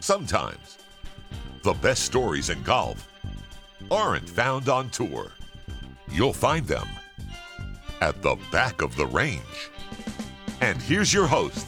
[0.00, 0.78] Sometimes
[1.62, 3.08] the best stories in golf
[3.90, 5.30] aren't found on tour.
[6.10, 6.88] You'll find them
[8.00, 9.70] at the back of the range.
[10.60, 11.66] And here's your host,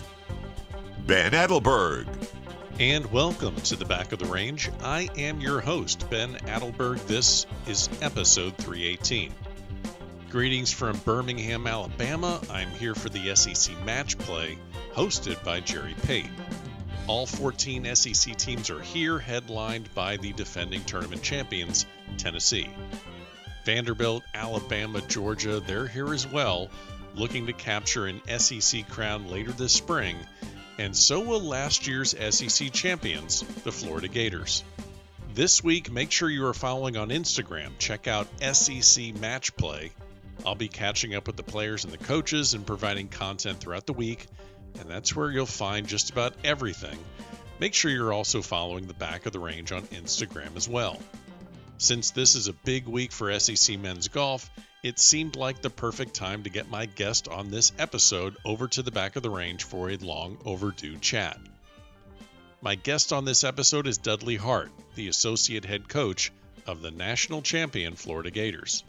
[1.07, 2.07] Ben Adelberg.
[2.81, 4.69] And welcome to the back of the range.
[4.83, 7.07] I am your host, Ben Adelberg.
[7.07, 9.33] This is episode 318.
[10.35, 12.41] Greetings from Birmingham, Alabama.
[12.51, 14.59] I'm here for the SEC Match Play,
[14.93, 16.29] hosted by Jerry Pate.
[17.07, 21.87] All 14 SEC teams are here, headlined by the defending tournament champions,
[22.19, 22.69] Tennessee.
[23.65, 26.69] Vanderbilt, Alabama, Georgia, they're here as well,
[27.15, 30.17] looking to capture an SEC crown later this spring,
[30.81, 34.65] and so will last year's SEC champions, the Florida Gators.
[35.33, 37.71] This week, make sure you are following on Instagram.
[37.79, 39.93] Check out SEC Match Play.
[40.45, 43.93] I'll be catching up with the players and the coaches and providing content throughout the
[43.93, 44.27] week
[44.81, 46.99] and that's where you'll find just about everything.
[47.61, 50.99] Make sure you're also following the back of the range on Instagram as well.
[51.79, 54.51] Since this is a big week for SEC men's golf,
[54.83, 58.83] it seemed like the perfect time to get my guest on this episode over to
[58.83, 61.39] the back of the range for a long overdue chat.
[62.61, 66.33] My guest on this episode is Dudley Hart, the associate head coach
[66.67, 68.85] of the national champion Florida Gators.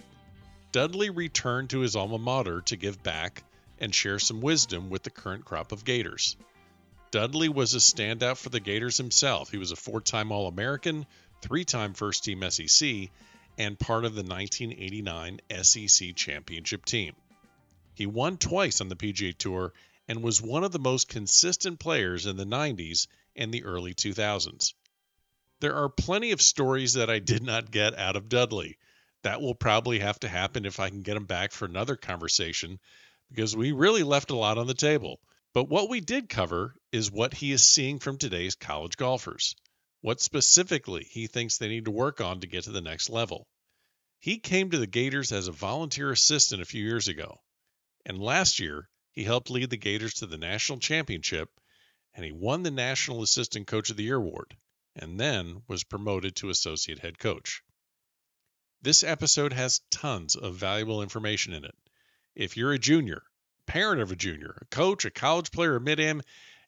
[0.75, 3.45] Dudley returned to his alma mater to give back
[3.79, 6.35] and share some wisdom with the current crop of Gators.
[7.11, 9.49] Dudley was a standout for the Gators himself.
[9.49, 11.05] He was a four time All American,
[11.41, 13.09] three time first team SEC,
[13.57, 17.15] and part of the 1989 SEC championship team.
[17.93, 19.71] He won twice on the PGA Tour
[20.09, 24.73] and was one of the most consistent players in the 90s and the early 2000s.
[25.61, 28.77] There are plenty of stories that I did not get out of Dudley.
[29.25, 32.79] That will probably have to happen if I can get him back for another conversation
[33.31, 35.19] because we really left a lot on the table.
[35.51, 39.55] But what we did cover is what he is seeing from today's college golfers,
[40.01, 43.47] what specifically he thinks they need to work on to get to the next level.
[44.19, 47.41] He came to the Gators as a volunteer assistant a few years ago,
[48.05, 51.49] and last year he helped lead the Gators to the national championship
[52.13, 54.55] and he won the National Assistant Coach of the Year award
[54.95, 57.63] and then was promoted to associate head coach.
[58.85, 61.73] This episode has tons of valuable information in it
[62.35, 63.23] if you're a junior,
[63.65, 66.21] parent of a junior, a coach, a college player, a mid-am,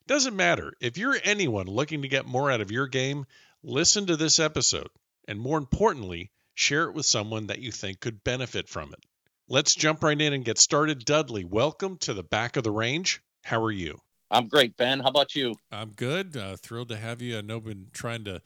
[0.07, 0.73] doesn't matter.
[0.81, 3.27] If you're anyone looking to get more out of your game,
[3.61, 4.89] listen to this episode.
[5.27, 9.05] And more importantly, share it with someone that you think could benefit from it.
[9.47, 11.05] Let's jump right in and get started.
[11.05, 13.21] Dudley, welcome to the back of the range.
[13.43, 13.99] How are you?
[14.31, 15.01] I'm great, Ben.
[15.01, 15.53] How about you?
[15.71, 16.35] I'm good.
[16.35, 17.37] Uh, thrilled to have you.
[17.37, 18.41] I know I've been trying to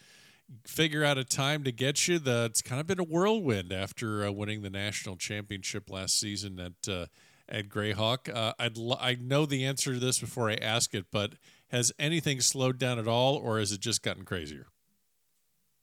[0.66, 2.20] figure out a time to get you.
[2.20, 6.60] The, it's kind of been a whirlwind after uh, winning the national championship last season
[6.60, 7.06] at uh,
[7.50, 8.34] at Grayhawk.
[8.34, 11.34] Uh, I'd l- I know the answer to this before I ask it, but
[11.70, 14.68] has anything slowed down at all, or has it just gotten crazier?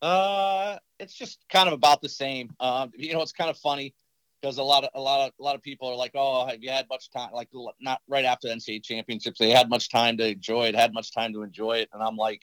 [0.00, 2.50] Uh, it's just kind of about the same.
[2.60, 3.94] Um, you know, it's kind of funny
[4.40, 6.62] because a lot of a lot of a lot of people are like, "Oh, have
[6.62, 7.48] you had much time?" Like,
[7.80, 11.12] not right after the NCAA championships, they had much time to enjoy it, had much
[11.12, 12.42] time to enjoy it, and I'm like,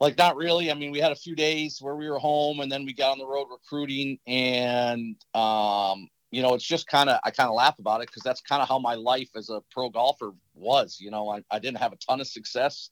[0.00, 0.70] like not really.
[0.70, 3.12] I mean we had a few days where we were home and then we got
[3.12, 7.54] on the road recruiting and um you know it's just kind of i kind of
[7.54, 10.98] laugh about it because that's kind of how my life as a pro golfer was
[11.00, 11.28] you know?
[11.30, 12.90] I, I didn't have a ton of success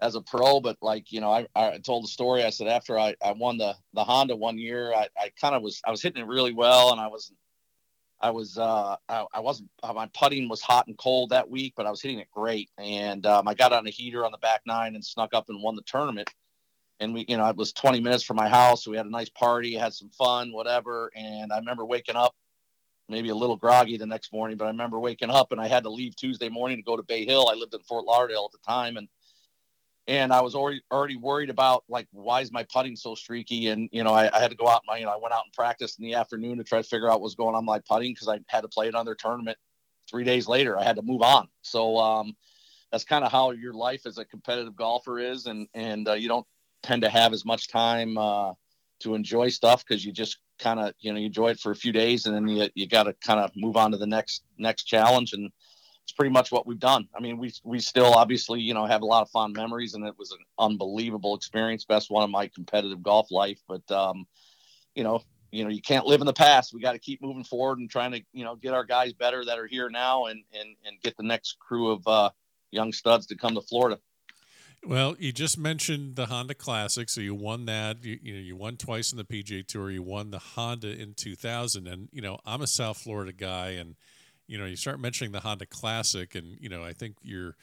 [0.00, 2.42] as a pro but like you know i, I told the story.
[2.42, 5.62] I said after i, I won the the honda one year i, I kind of
[5.62, 7.32] was i was hitting it really well and i was
[8.24, 11.74] I was uh, I, I, wasn't uh, my putting was hot and cold that week,
[11.76, 12.70] but I was hitting it great.
[12.78, 15.62] And um, I got on a heater on the back nine and snuck up and
[15.62, 16.30] won the tournament.
[17.00, 18.82] And we, you know, it was 20 minutes from my house.
[18.82, 21.12] So we had a nice party, had some fun, whatever.
[21.14, 22.34] And I remember waking up,
[23.10, 25.82] maybe a little groggy the next morning, but I remember waking up and I had
[25.82, 27.50] to leave Tuesday morning to go to Bay Hill.
[27.50, 29.06] I lived in Fort Lauderdale at the time, and
[30.06, 33.68] and I was already already worried about like why is my putting so streaky?
[33.68, 35.44] And you know I, I, had to go out my you know I went out
[35.44, 38.12] and practiced in the afternoon to try to figure out what's going on my putting
[38.12, 39.56] because I had to play another tournament
[40.10, 40.78] three days later.
[40.78, 41.48] I had to move on.
[41.62, 42.36] So um,
[42.92, 46.28] that's kind of how your life as a competitive golfer is and and uh, you
[46.28, 46.46] don't
[46.82, 48.52] tend to have as much time uh,
[49.00, 51.76] to enjoy stuff because you just kind of you know you enjoy it for a
[51.76, 54.44] few days and then you, you got to kind of move on to the next
[54.58, 55.32] next challenge.
[55.32, 55.50] And
[56.04, 57.08] it's pretty much what we've done.
[57.16, 60.06] I mean, we we still obviously you know have a lot of fond memories, and
[60.06, 63.60] it was an unbelievable experience, best one of my competitive golf life.
[63.66, 64.26] But um,
[64.94, 66.74] you know, you know, you can't live in the past.
[66.74, 69.44] We got to keep moving forward and trying to you know get our guys better
[69.46, 72.30] that are here now, and and and get the next crew of uh,
[72.70, 73.98] young studs to come to Florida.
[74.86, 78.04] Well, you just mentioned the Honda Classic, so you won that.
[78.04, 79.90] You, you know, you won twice in the PGA Tour.
[79.90, 83.96] You won the Honda in 2000, and you know, I'm a South Florida guy, and
[84.46, 87.56] you know, you start mentioning the Honda Classic, and you know, I think you're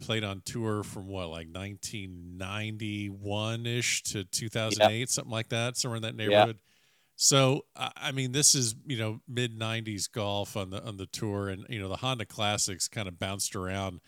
[0.00, 5.04] played on tour from what like 1991 ish to 2008, yeah.
[5.08, 6.56] something like that, somewhere in that neighborhood.
[6.56, 6.70] Yeah.
[7.16, 11.48] So I mean, this is you know mid '90s golf on the on the tour,
[11.48, 14.00] and you know the Honda Classics kind of bounced around,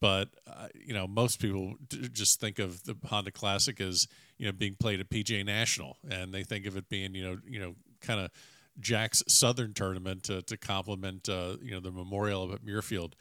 [0.00, 1.74] but uh, you know most people
[2.12, 4.06] just think of the Honda Classic as
[4.38, 7.38] you know being played at PGA National, and they think of it being you know
[7.44, 8.30] you know kind of
[8.78, 13.12] Jack's Southern tournament to, to complement uh, you know the Memorial at Muirfield.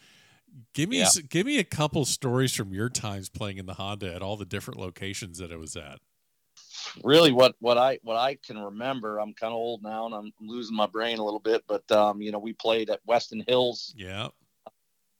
[0.74, 1.10] Give me yeah.
[1.30, 4.46] give me a couple stories from your times playing in the Honda at all the
[4.46, 6.00] different locations that it was at
[7.04, 9.20] really what what I what I can remember.
[9.20, 12.22] I'm kind of old now and I'm losing my brain a little bit, but um,
[12.22, 13.94] you know, we played at Weston Hills.
[13.98, 14.30] Yeah.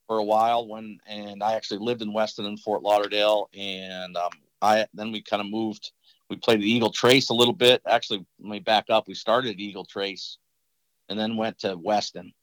[0.08, 4.32] For a while when and I actually lived in Weston and Fort Lauderdale and um,
[4.62, 5.92] I then we kind of moved
[6.34, 7.82] we played at Eagle Trace a little bit.
[7.88, 9.08] Actually, let me back up.
[9.08, 10.38] We started at Eagle Trace
[11.08, 12.34] and then went to Weston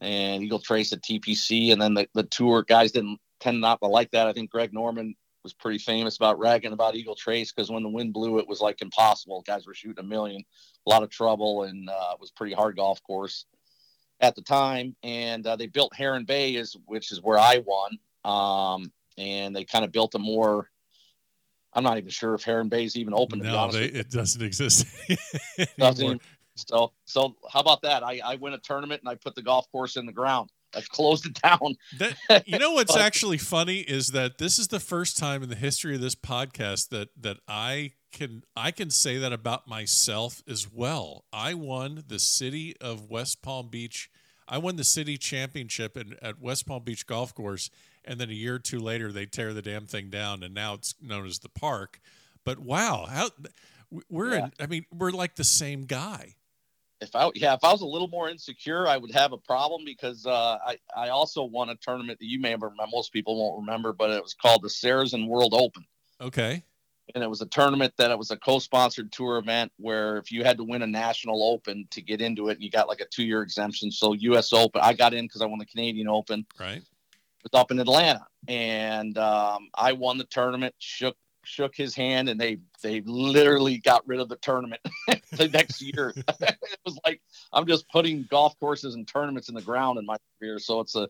[0.00, 3.88] and Eagle Trace at TPC and then the, the tour guys didn't tend not to
[3.88, 4.26] like that.
[4.26, 7.88] I think Greg Norman was pretty famous about ragging about Eagle Trace because when the
[7.88, 9.42] wind blew, it was like impossible.
[9.46, 10.42] Guys were shooting a million,
[10.86, 13.46] a lot of trouble, and uh, it was pretty hard golf course
[14.20, 14.94] at the time.
[15.02, 17.98] And uh, they built Heron Bay, is which is where I won.
[18.24, 20.68] Um, and they kind of built a more.
[21.76, 23.38] I'm not even sure if Heron Bay is even open.
[23.38, 24.86] No, they, it doesn't exist.
[25.78, 26.22] doesn't
[26.56, 28.02] so, so how about that?
[28.02, 30.50] I, I win a tournament and I put the golf course in the ground.
[30.74, 31.76] I've closed it down.
[31.98, 35.48] That, you know what's but, actually funny is that this is the first time in
[35.48, 40.42] the history of this podcast that that I can I can say that about myself
[40.48, 41.24] as well.
[41.32, 44.10] I won the city of West Palm Beach.
[44.48, 47.70] I won the city championship in, at West Palm Beach Golf Course,
[48.06, 50.74] and then a year or two later they tear the damn thing down, and now
[50.74, 52.00] it's known as the park.
[52.44, 53.30] But wow, how
[54.08, 54.44] we're yeah.
[54.44, 56.36] in, I mean we're like the same guy
[57.00, 59.82] if I yeah, if I was a little more insecure, I would have a problem
[59.84, 62.74] because uh, I I also won a tournament that you may remember.
[62.90, 65.84] Most people won't remember, but it was called the Sarazen World Open.
[66.20, 66.62] Okay.
[67.14, 70.42] And it was a tournament that it was a co-sponsored tour event where if you
[70.42, 73.06] had to win a national open to get into it, and you got like a
[73.06, 73.92] two-year exemption.
[73.92, 74.52] So U.S.
[74.52, 76.46] Open, I got in because I won the Canadian Open.
[76.58, 76.82] Right.
[77.52, 80.74] Was up in Atlanta, and um, I won the tournament.
[80.78, 84.80] Shook shook his hand and they they literally got rid of the tournament
[85.32, 86.12] the next year.
[86.40, 87.20] it was like
[87.52, 90.58] I'm just putting golf courses and tournaments in the ground in my career.
[90.58, 91.08] So it's a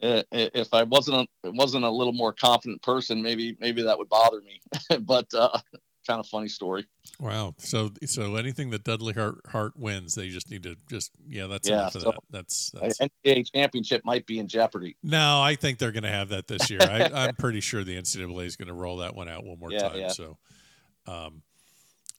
[0.00, 4.40] if I wasn't a, wasn't a little more confident person, maybe maybe that would bother
[4.40, 4.60] me.
[5.00, 5.58] but uh,
[6.08, 6.86] kind of funny story.
[7.20, 7.54] Wow.
[7.58, 11.68] So so anything that Dudley Hart, Hart wins, they just need to just yeah, that's
[11.68, 12.14] yeah, enough so of that.
[12.30, 14.96] That's, that's NCAA championship might be in jeopardy.
[15.02, 16.80] No, I think they're going to have that this year.
[16.82, 19.70] I, am pretty sure the NCAA is going to roll that one out one more
[19.70, 19.98] yeah, time.
[19.98, 20.08] Yeah.
[20.08, 20.38] So,
[21.06, 21.42] um,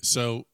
[0.02, 0.46] so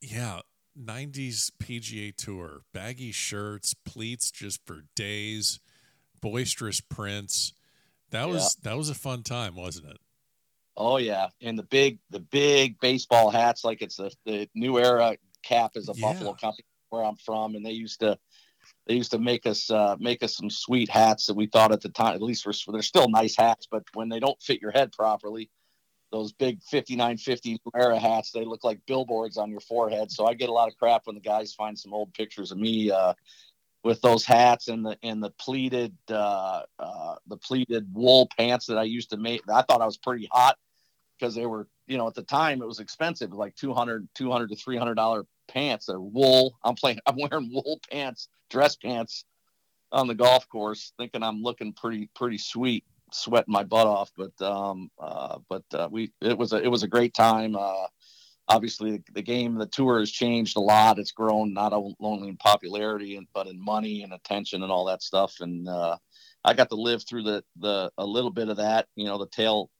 [0.00, 0.40] yeah,
[0.78, 5.60] 90s PGA Tour, baggy shirts, pleats just for days,
[6.20, 7.54] boisterous prints.
[8.10, 9.96] That was that was a fun time, wasn't it?
[10.76, 15.16] Oh yeah, and the big the big baseball hats, like it's the the new era
[15.42, 16.08] cap is a yeah.
[16.08, 18.18] Buffalo company where I'm from, and they used to
[18.86, 21.80] they used to make us uh, make us some sweet hats that we thought at
[21.80, 24.72] the time at least were they're still nice hats, but when they don't fit your
[24.72, 25.48] head properly,
[26.10, 30.10] those big 5950 era hats they look like billboards on your forehead.
[30.10, 32.58] So I get a lot of crap when the guys find some old pictures of
[32.58, 33.14] me uh,
[33.84, 38.78] with those hats and the and the pleated uh, uh, the pleated wool pants that
[38.78, 39.42] I used to make.
[39.48, 40.58] I thought I was pretty hot
[41.18, 44.56] because they were, you know, at the time it was expensive, like 200, 200 to
[44.56, 45.86] 300 dollar pants.
[45.86, 46.56] They're wool.
[46.64, 49.24] I'm playing, I'm wearing wool pants, dress pants
[49.92, 54.10] on the golf course, thinking I'm looking pretty, pretty sweet, sweating my butt off.
[54.16, 57.56] But, um, uh, but, uh, we, it was a, it was a great time.
[57.56, 57.86] Uh,
[58.48, 60.98] obviously the, the game, the tour has changed a lot.
[60.98, 65.02] It's grown not only in popularity, and but in money and attention and all that
[65.02, 65.36] stuff.
[65.40, 65.96] And, uh,
[66.44, 69.28] I got to live through the, the, a little bit of that, you know, the
[69.28, 69.70] tail,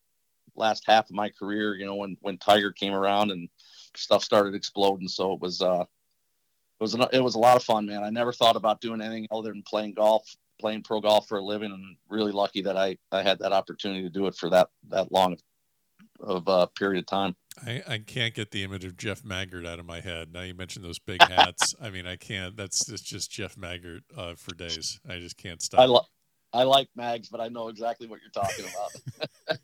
[0.57, 3.49] last half of my career, you know, when when Tiger came around and
[3.97, 5.09] stuff started exploding.
[5.09, 5.85] So it was uh
[6.81, 8.03] it was an, it was a lot of fun, man.
[8.03, 11.45] I never thought about doing anything other than playing golf, playing pro golf for a
[11.45, 14.69] living, and really lucky that I I had that opportunity to do it for that
[14.89, 15.37] that long
[16.21, 17.37] of a uh, period of time.
[17.65, 20.33] I, I can't get the image of Jeff Maggert out of my head.
[20.33, 21.75] Now you mentioned those big hats.
[21.81, 22.57] I mean, I can't.
[22.57, 25.01] That's it's just Jeff Maggert uh, for days.
[25.09, 25.81] I just can't stop.
[25.81, 26.07] I, lo-
[26.55, 29.59] I like mags, but I know exactly what you're talking about.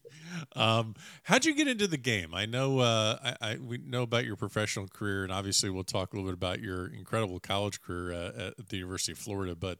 [0.56, 2.34] um, how'd you get into the game?
[2.34, 6.12] I know uh, I, I, we know about your professional career, and obviously we'll talk
[6.12, 9.54] a little bit about your incredible college career uh, at the University of Florida.
[9.54, 9.78] But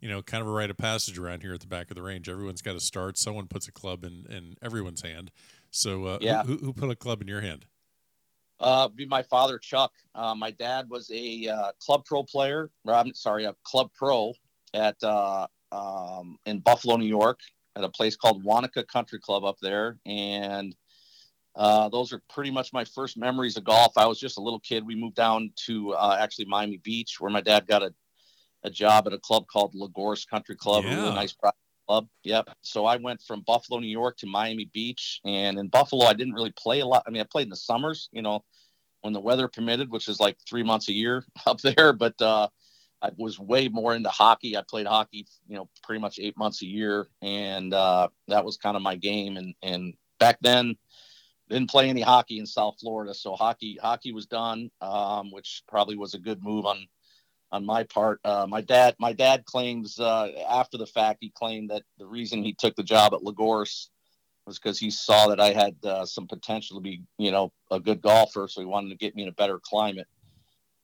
[0.00, 2.02] you know, kind of a rite of passage around here at the back of the
[2.02, 2.28] range.
[2.28, 3.18] Everyone's got to start.
[3.18, 5.30] Someone puts a club in, in everyone's hand.
[5.70, 6.42] So, uh, yeah.
[6.42, 7.66] who, who, put a club in your hand?
[8.58, 9.92] Uh, be my father, Chuck.
[10.14, 12.70] Uh, my dad was a uh, club pro player.
[12.86, 14.34] I'm sorry, a club pro
[14.74, 17.40] at uh, um, in Buffalo, New York,
[17.74, 20.74] at a place called Wanakah Country Club up there, and
[21.54, 23.92] uh, those are pretty much my first memories of golf.
[23.96, 24.86] I was just a little kid.
[24.86, 27.92] We moved down to uh, actually Miami Beach, where my dad got a,
[28.62, 30.92] a job at a club called La Gorce Country Club, yeah.
[30.92, 32.08] a really nice private club.
[32.24, 32.50] Yep.
[32.62, 36.34] So I went from Buffalo, New York, to Miami Beach, and in Buffalo, I didn't
[36.34, 37.04] really play a lot.
[37.06, 38.44] I mean, I played in the summers, you know,
[39.02, 41.92] when the weather permitted, which is like three months a year up there.
[41.92, 42.48] But uh,
[43.02, 44.56] I was way more into hockey.
[44.56, 48.56] I played hockey, you know, pretty much eight months a year, and uh, that was
[48.56, 49.36] kind of my game.
[49.36, 50.76] And and back then
[51.48, 55.96] didn't play any hockey in South Florida, so hockey hockey was done, um, which probably
[55.96, 56.86] was a good move on
[57.50, 58.20] on my part.
[58.24, 62.44] Uh, my dad my dad claims uh, after the fact he claimed that the reason
[62.44, 63.90] he took the job at La Gorce
[64.46, 67.80] was because he saw that I had uh, some potential to be you know a
[67.80, 70.06] good golfer, so he wanted to get me in a better climate.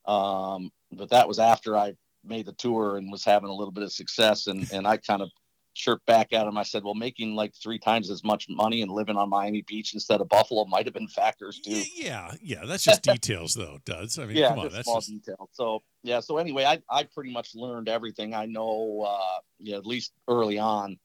[0.05, 1.95] Um, but that was after I
[2.29, 5.23] made the tour and was having a little bit of success, and and I kind
[5.23, 5.31] of
[5.79, 6.59] chirped back at him.
[6.59, 9.95] I said, "Well, making like three times as much money and living on Miami Beach
[9.95, 13.79] instead of Buffalo might have been factors too." Yeah, yeah, that's just details, though.
[13.85, 15.11] Does I mean, yeah, come on, that's small just...
[15.11, 15.49] detail.
[15.53, 19.87] So yeah, so anyway, I I pretty much learned everything I know, uh, yeah, at
[19.87, 20.99] least early on,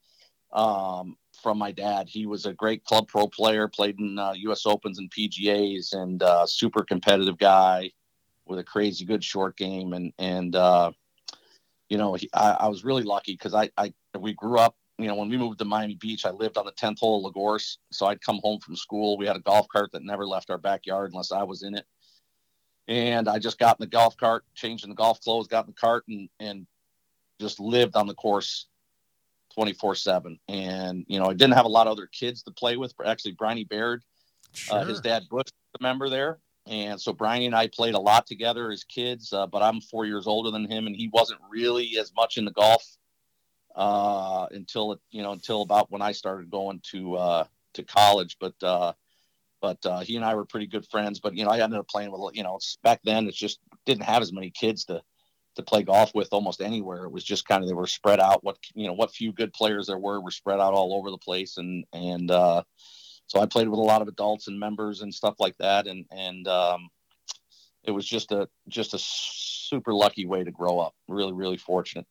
[0.51, 2.10] um, from my dad.
[2.10, 4.65] He was a great club pro player, played in uh, U.S.
[4.65, 7.92] Opens and PGA's, and uh, super competitive guy
[8.46, 10.92] with a crazy good short game, and and uh,
[11.93, 14.75] you know, he, I, I, was really lucky because I, I we grew up.
[14.97, 17.23] You know, when we moved to Miami Beach, I lived on the 10th hole of
[17.25, 17.77] La Gorce.
[17.91, 19.15] So I'd come home from school.
[19.15, 21.85] We had a golf cart that never left our backyard unless I was in it.
[22.88, 25.71] And I just got in the golf cart, changed in the golf clothes, got in
[25.71, 26.65] the cart, and and
[27.39, 28.65] just lived on the course
[29.53, 32.75] 24 7 and you know i didn't have a lot of other kids to play
[32.75, 34.01] with actually Briny Baird
[34.53, 34.79] sure.
[34.79, 35.45] uh, his dad bush
[35.79, 39.48] a member there and so Briny and I played a lot together as kids, uh,
[39.48, 42.84] but I'm four years older than him, and he wasn't really as much into golf
[43.75, 47.43] uh, until you know until about when I started going to uh,
[47.74, 48.38] to college.
[48.39, 48.93] But uh,
[49.62, 51.20] but uh, he and I were pretty good friends.
[51.20, 54.03] But you know, I ended up playing with you know back then it just didn't
[54.03, 55.01] have as many kids to
[55.55, 57.05] to play golf with almost anywhere.
[57.05, 58.43] It was just kind of they were spread out.
[58.43, 61.17] What you know, what few good players there were were spread out all over the
[61.17, 62.63] place, and and uh,
[63.33, 66.05] so I played with a lot of adults and members and stuff like that, and
[66.11, 66.89] and um,
[67.83, 70.93] it was just a just a super lucky way to grow up.
[71.07, 72.05] Really, really fortunate.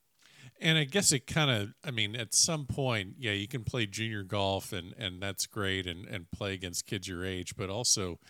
[0.61, 3.87] And I guess it kind of, I mean, at some point, yeah, you can play
[3.87, 8.21] junior golf and, and that's great and, and play against kids your age, but also,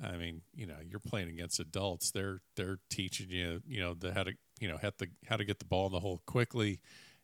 [0.00, 2.12] I mean, you know, you're playing against adults.
[2.12, 5.44] They're, they're teaching you, you know, the, how to, you know, how to, how to
[5.44, 6.78] get the ball in the hole quickly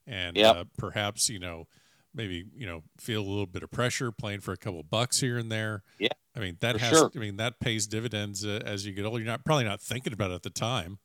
[0.05, 0.57] and yep.
[0.57, 1.69] uh, perhaps, you know,
[2.17, 5.39] maybe you know feel a little bit of pressure playing for a couple bucks here
[5.39, 5.83] and there.
[5.99, 6.91] Yeah, I mean that has.
[6.91, 7.11] Sure.
[7.15, 9.19] I mean that pays dividends uh, as you get older.
[9.19, 10.99] You're not probably not thinking about it at the time.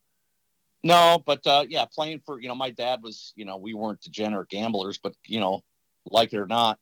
[0.83, 4.01] No, but uh, yeah, playing for you know my dad was you know we weren't
[4.01, 5.61] degenerate gamblers, but you know
[6.09, 6.79] like it or not,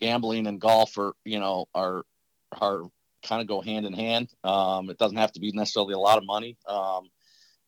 [0.00, 2.04] gambling and golf are you know are
[2.60, 2.82] are
[3.24, 4.28] kind of go hand in hand.
[4.44, 6.56] Um, it doesn't have to be necessarily a lot of money.
[6.68, 7.08] Um,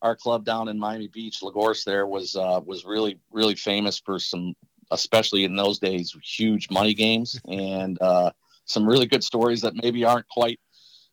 [0.03, 3.99] our club down in Miami Beach, La Gorce, there was uh, was really really famous
[3.99, 4.55] for some
[4.91, 8.31] especially in those days, huge money games and uh,
[8.65, 10.61] some really good stories that maybe aren't quite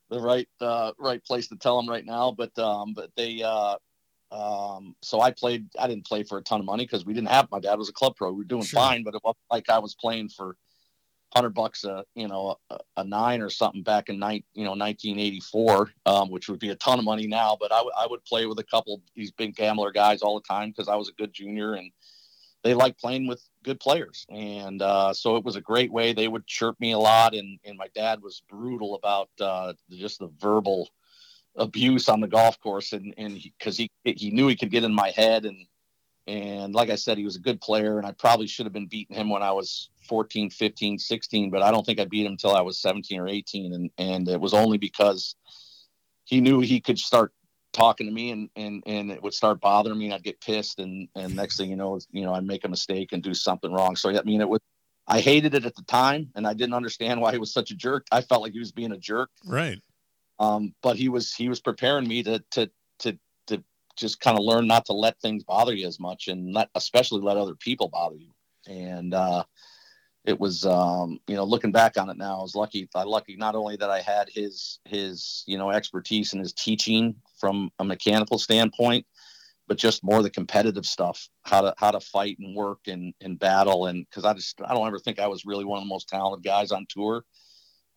[0.10, 2.32] the right uh, right place to tell them right now.
[2.32, 3.75] But um, but they uh,
[4.32, 5.68] um, so I played.
[5.80, 7.51] I didn't play for a ton of money because we didn't have.
[7.51, 8.32] My dad was a club pro.
[8.32, 8.80] We were doing sure.
[8.80, 10.56] fine, but it wasn't like I was playing for
[11.34, 14.72] hundred bucks a you know a, a, nine or something back in night you know
[14.72, 18.24] 1984 um, which would be a ton of money now but I, w- I would
[18.24, 21.13] play with a couple these big gambler guys all the time because I was a
[21.13, 21.92] good junior and
[22.63, 24.25] they like playing with good players.
[24.29, 26.13] And uh, so it was a great way.
[26.13, 27.34] They would chirp me a lot.
[27.34, 30.89] And, and my dad was brutal about uh, just the verbal
[31.55, 32.93] abuse on the golf course.
[32.93, 35.46] And, and because he, he, he knew he could get in my head.
[35.46, 35.65] And,
[36.27, 37.98] and like I said, he was a good player.
[37.98, 41.62] And I probably should have been beating him when I was 14, 15, 16, but
[41.62, 43.74] I don't think I beat him until I was 17 or 18.
[43.74, 45.36] And, and it was only because
[46.25, 47.34] he knew he could start
[47.74, 50.80] talking to me and and and it would start bothering me and I'd get pissed
[50.80, 53.72] and and next thing you know you know I'd make a mistake and do something
[53.72, 53.96] wrong.
[53.96, 54.62] So I mean it was
[55.08, 57.75] I hated it at the time and I didn't understand why he was such a
[57.75, 58.06] jerk.
[58.12, 59.30] I felt like he was being a jerk.
[59.46, 59.80] Right.
[60.39, 63.63] Um but he was he was preparing me to to to to
[63.98, 67.22] just kind of learn not to let things bother you as much and let especially
[67.22, 68.32] let other people bother you.
[68.68, 69.44] And uh
[70.25, 73.36] it was um, you know looking back on it now i was lucky i lucky
[73.36, 77.84] not only that i had his his you know expertise and his teaching from a
[77.84, 79.06] mechanical standpoint
[79.68, 83.39] but just more the competitive stuff how to how to fight and work and and
[83.39, 83.88] battle.
[83.88, 86.10] And because i just i don't ever think i was really one of the most
[86.10, 87.24] talented guys on tour.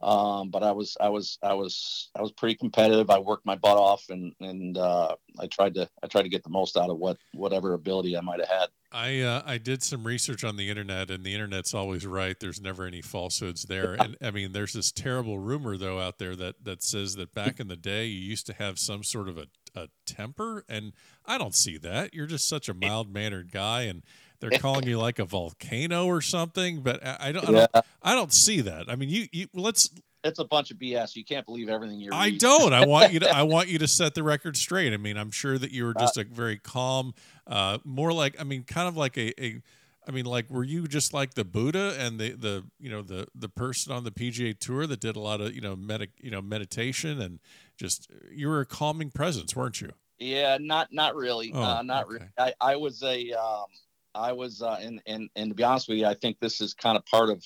[0.01, 3.11] Um, but i was i was i was i was pretty competitive.
[3.11, 6.45] I worked my butt off and and uh, i tried to i tried to get
[6.45, 9.83] the most out of what whatever ability i might have had I uh, I did
[9.83, 12.39] some research on the internet, and the internet's always right.
[12.41, 13.97] There's never any falsehoods there.
[14.07, 17.61] And I mean, there's this terrible rumor though out there that that says that back
[17.61, 20.93] in the day you used to have some sort of a, a temper, and
[21.25, 22.15] I don't see that.
[22.15, 24.03] You're just such a mild mannered guy, and
[24.41, 26.81] they're calling you like a volcano or something.
[26.81, 27.71] But I, I don't, I don't,
[28.03, 28.87] I don't see that.
[28.89, 29.91] I mean, you, you let's
[30.27, 31.17] it's a bunch of BS.
[31.17, 32.15] You can't believe everything you're.
[32.15, 32.73] I don't.
[32.73, 33.31] I want you to.
[33.31, 34.93] I want you to set the record straight.
[34.93, 37.15] I mean, I'm sure that you were just uh, a very calm,
[37.47, 38.41] uh, more like.
[38.41, 39.63] I mean, kind of like a, a.
[40.09, 43.27] I mean, like, were you just like the Buddha and the the you know the
[43.35, 46.31] the person on the PGA Tour that did a lot of you know med you
[46.31, 47.41] know meditation and
[47.77, 49.91] just you were a calming presence, weren't you?
[50.19, 51.53] Yeah, not not really.
[51.55, 52.13] Oh, uh, not okay.
[52.15, 52.27] really.
[52.39, 53.67] I I was a um,
[54.15, 56.75] I was uh, and and and to be honest with you, I think this is
[56.75, 57.45] kind of part of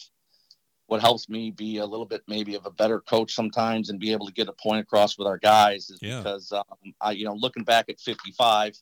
[0.90, 4.10] what helps me be a little bit maybe of a better coach sometimes and be
[4.10, 6.18] able to get a point across with our guys is yeah.
[6.18, 6.64] because um,
[7.00, 8.74] I, you know, looking back at 55,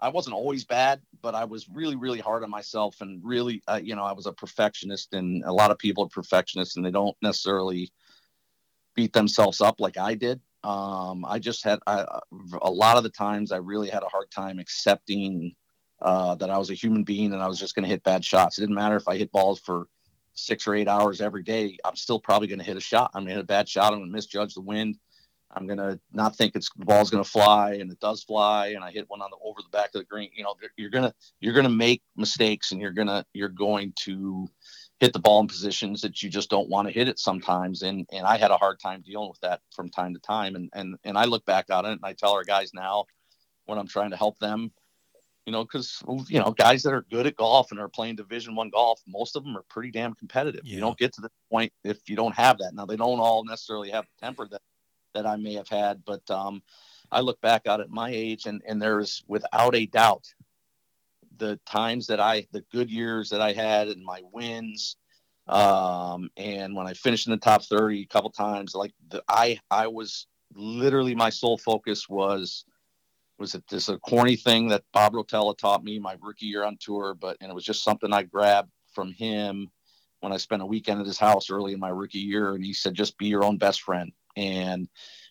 [0.00, 3.78] I wasn't always bad, but I was really, really hard on myself and really, uh,
[3.82, 6.90] you know, I was a perfectionist and a lot of people are perfectionists and they
[6.90, 7.92] don't necessarily
[8.96, 10.40] beat themselves up like I did.
[10.64, 12.06] Um, I just had I,
[12.62, 15.54] a lot of the times I really had a hard time accepting
[16.00, 18.24] uh, that I was a human being and I was just going to hit bad
[18.24, 18.56] shots.
[18.56, 19.88] It didn't matter if I hit balls for
[20.34, 23.10] six or eight hours every day, I'm still probably going to hit a shot.
[23.14, 23.92] I'm going to hit a bad shot.
[23.92, 24.98] I'm going to misjudge the wind.
[25.54, 28.68] I'm going to not think it's the ball's going to fly and it does fly.
[28.68, 30.30] And I hit one on the, over the back of the green.
[30.34, 33.50] You know, you're going to, you're going to make mistakes and you're going to, you're
[33.50, 34.48] going to
[34.98, 37.82] hit the ball in positions that you just don't want to hit it sometimes.
[37.82, 40.54] And, and I had a hard time dealing with that from time to time.
[40.54, 43.04] And, and, and I look back on it and I tell our guys now
[43.66, 44.72] when I'm trying to help them,
[45.46, 48.54] you know, because you know guys that are good at golf and are playing Division
[48.54, 50.62] One golf, most of them are pretty damn competitive.
[50.64, 50.76] Yeah.
[50.76, 52.74] You don't get to the point if you don't have that.
[52.74, 54.62] Now they don't all necessarily have the temper that
[55.14, 56.62] that I may have had, but um,
[57.10, 60.26] I look back out at my age, and and there's without a doubt
[61.38, 64.96] the times that I, the good years that I had, and my wins,
[65.48, 69.58] um, and when I finished in the top thirty a couple times, like the I
[69.70, 72.64] I was literally my sole focus was
[73.38, 76.76] was it this a corny thing that Bob Rotella taught me my rookie year on
[76.80, 79.68] tour, but and it was just something I grabbed from him
[80.20, 82.72] when I spent a weekend at his house early in my rookie year, and he
[82.72, 84.88] said, "Just be your own best friend." And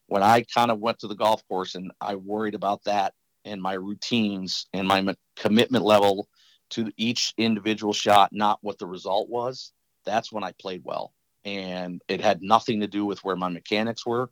[0.08, 3.14] when I kind of went to the golf course and I worried about that
[3.46, 6.28] and my routines and my commitment level
[6.72, 9.72] to each individual shot, not what the result was,
[10.06, 11.14] that's when I played well.
[11.44, 14.30] And it had nothing to do with where my mechanics were.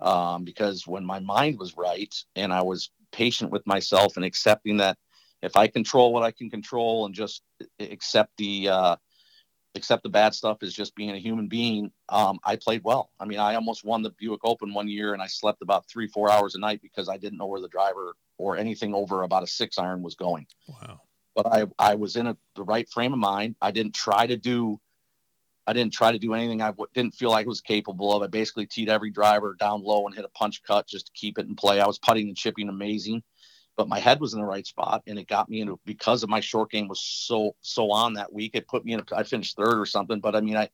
[0.00, 4.78] Um, because when my mind was right and I was patient with myself and accepting
[4.78, 4.96] that
[5.42, 7.42] if I control what I can control and just
[7.78, 8.96] accept the uh,
[9.74, 13.10] accept the bad stuff as just being a human being, um, I played well.
[13.20, 16.08] I mean, I almost won the Buick Open one year, and I slept about three
[16.08, 19.42] four hours a night because I didn't know where the driver or anything over about
[19.42, 20.46] a six iron was going.
[20.66, 21.00] Wow!
[21.34, 23.56] But I I was in a, the right frame of mind.
[23.62, 24.80] I didn't try to do
[25.68, 28.22] I didn't try to do anything I w- didn't feel like I was capable of.
[28.22, 31.38] I basically teed every driver down low and hit a punch cut just to keep
[31.38, 31.78] it in play.
[31.78, 33.22] I was putting and chipping amazing,
[33.76, 36.30] but my head was in the right spot and it got me into because of
[36.30, 38.52] my short game was so so on that week.
[38.54, 39.00] It put me in.
[39.00, 40.70] A, I finished third or something, but I mean I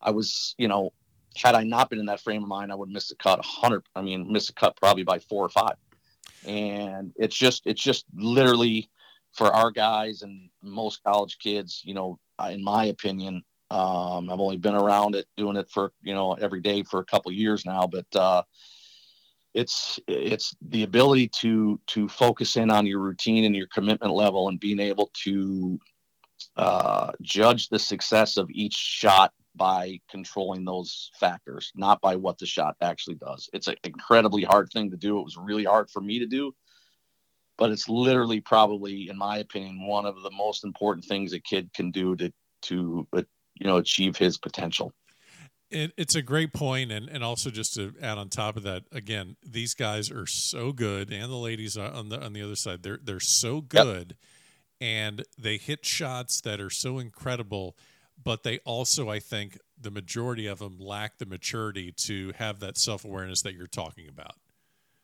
[0.00, 0.94] I was you know
[1.36, 3.82] had I not been in that frame of mind, I would miss the cut hundred.
[3.94, 5.76] I mean miss a cut probably by four or five.
[6.46, 8.88] And it's just it's just literally
[9.32, 12.18] for our guys and most college kids, you know,
[12.50, 16.60] in my opinion, um, I've only been around it, doing it for you know every
[16.60, 18.42] day for a couple years now, but uh,
[19.54, 24.48] it's it's the ability to to focus in on your routine and your commitment level,
[24.48, 25.78] and being able to
[26.56, 32.46] uh, judge the success of each shot by controlling those factors, not by what the
[32.46, 33.50] shot actually does.
[33.52, 35.18] It's an incredibly hard thing to do.
[35.18, 36.54] It was really hard for me to do,
[37.58, 41.70] but it's literally probably, in my opinion, one of the most important things a kid
[41.74, 43.06] can do to to
[43.58, 44.92] you know achieve his potential.
[45.70, 48.84] It, it's a great point, and and also just to add on top of that,
[48.90, 52.82] again, these guys are so good, and the ladies on the on the other side,
[52.82, 54.16] they're they're so good,
[54.80, 54.88] yep.
[54.88, 57.76] and they hit shots that are so incredible,
[58.22, 62.78] but they also, I think, the majority of them lack the maturity to have that
[62.78, 64.36] self awareness that you're talking about.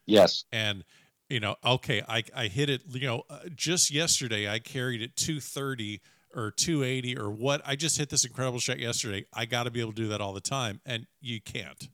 [0.07, 0.85] Yes, and
[1.29, 2.83] you know, okay, I I hit it.
[2.89, 6.01] You know, uh, just yesterday I carried it 230
[6.35, 7.63] or 280 or what.
[7.65, 9.27] I just hit this incredible shot yesterday.
[9.33, 11.89] I got to be able to do that all the time, and you can't.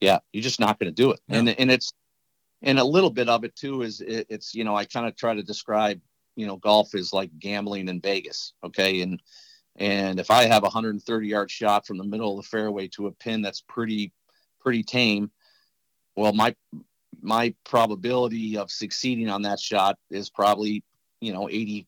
[0.00, 1.20] Yeah, you're just not going to do it.
[1.28, 1.38] No.
[1.38, 1.92] And and it's
[2.62, 5.16] and a little bit of it too is it, it's you know I kind of
[5.16, 6.00] try to describe
[6.34, 8.52] you know golf is like gambling in Vegas.
[8.64, 9.22] Okay, and
[9.76, 13.06] and if I have a 130 yard shot from the middle of the fairway to
[13.06, 14.12] a pin that's pretty
[14.60, 15.30] pretty tame,
[16.14, 16.54] well my
[17.22, 20.84] my probability of succeeding on that shot is probably
[21.20, 21.86] you know 80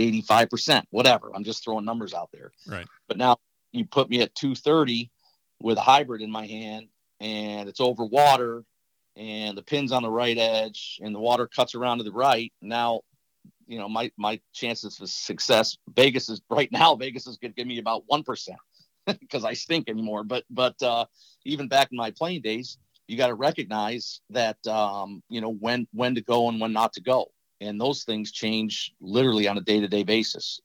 [0.00, 1.30] 85%, whatever.
[1.34, 2.52] I'm just throwing numbers out there.
[2.66, 2.86] Right.
[3.08, 3.38] But now
[3.72, 5.10] you put me at 230
[5.60, 6.88] with a hybrid in my hand
[7.20, 8.64] and it's over water
[9.16, 12.52] and the pin's on the right edge and the water cuts around to the right.
[12.62, 13.02] Now,
[13.66, 17.56] you know, my, my chances of success, Vegas is right now, Vegas is going to
[17.56, 18.48] give me about 1%
[19.20, 20.24] because I stink anymore.
[20.24, 21.06] But, but, uh,
[21.44, 25.86] even back in my playing days, you got to recognize that, um, you know, when,
[25.92, 27.30] when to go and when not to go.
[27.60, 30.60] And those things change literally on a day to day basis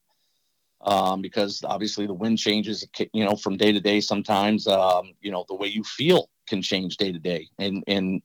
[0.81, 3.99] um, because obviously the wind changes, you know, from day to day.
[3.99, 8.21] Sometimes, um, you know, the way you feel can change day to day, and and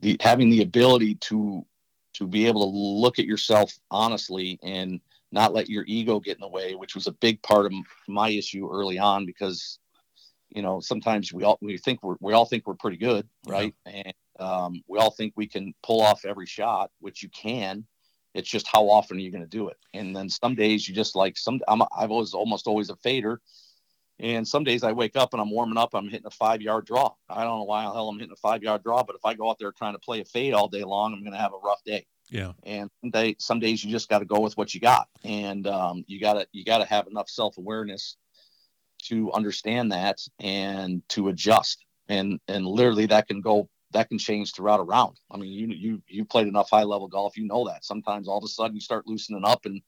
[0.00, 1.64] the having the ability to
[2.14, 5.00] to be able to look at yourself honestly and
[5.32, 7.72] not let your ego get in the way, which was a big part of
[8.06, 9.78] my issue early on because
[10.50, 13.74] you know sometimes we all we think we're we all think we're pretty good, right?
[13.86, 13.92] Yeah.
[14.04, 17.86] And um, we all think we can pull off every shot, which you can
[18.34, 19.76] it's just how often are you going to do it?
[19.94, 21.60] And then some days you just like some.
[21.68, 23.40] I'm I've always almost always a fader,
[24.18, 25.94] and some days I wake up and I'm warming up.
[25.94, 27.12] I'm hitting a five yard draw.
[27.28, 29.34] I don't know why the hell I'm hitting a five yard draw, but if I
[29.34, 31.52] go out there trying to play a fade all day long, I'm going to have
[31.52, 32.06] a rough day.
[32.30, 32.52] Yeah.
[32.64, 35.66] And some, day, some days you just got to go with what you got, and
[35.66, 38.16] um, you got to you got to have enough self awareness
[39.04, 41.84] to understand that and to adjust.
[42.08, 45.18] And and literally that can go that can change throughout a round.
[45.30, 47.84] I mean, you you you played enough high level golf, you know that.
[47.84, 49.80] Sometimes all of a sudden you start loosening up and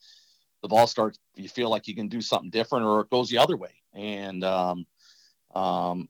[0.63, 1.19] the ball starts.
[1.35, 3.75] You feel like you can do something different, or it goes the other way.
[3.93, 4.87] And um,
[5.55, 6.09] um,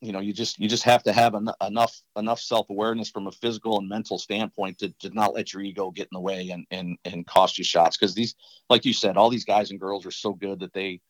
[0.00, 3.26] you know, you just you just have to have en- enough enough self awareness from
[3.26, 6.50] a physical and mental standpoint to, to not let your ego get in the way
[6.50, 7.96] and and and cost you shots.
[7.96, 8.34] Because these,
[8.68, 11.00] like you said, all these guys and girls are so good that they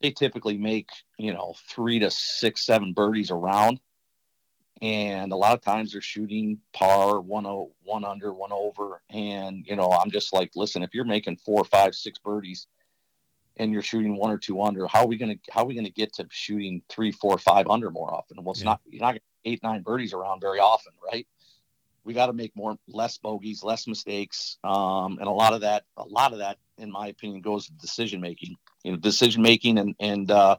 [0.00, 3.80] they typically make you know three to six seven birdies around
[4.80, 9.02] and a lot of times they're shooting par one oh one under one over.
[9.10, 12.66] And you know i'm just like listen if you're making four five six birdies
[13.56, 15.74] and you're shooting one or two under how are we going to how are we
[15.74, 18.42] going to get to shooting three four five under more often?
[18.42, 18.66] Well it's yeah.
[18.66, 21.26] not you're not eight nine birdies around very often right?
[22.04, 24.56] We got to make more less bogeys less mistakes.
[24.64, 27.72] Um, and a lot of that a lot of that in my opinion goes to
[27.72, 30.56] decision making you know decision making and and uh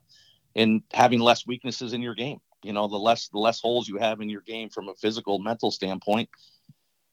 [0.56, 3.98] and having less weaknesses in your game you know the less the less holes you
[3.98, 6.30] have in your game from a physical mental standpoint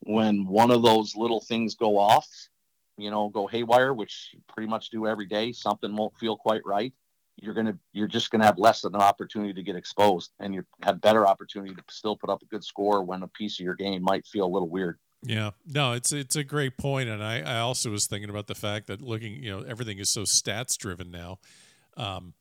[0.01, 2.27] when one of those little things go off
[2.97, 6.93] you know go haywire which pretty much do every day something won't feel quite right
[7.37, 10.63] you're gonna you're just gonna have less of an opportunity to get exposed and you
[10.81, 13.75] have better opportunity to still put up a good score when a piece of your
[13.75, 17.39] game might feel a little weird yeah, no, it's it's a great point, and I,
[17.41, 20.77] I also was thinking about the fact that looking, you know, everything is so stats
[20.77, 21.39] driven now.
[21.97, 22.33] Um,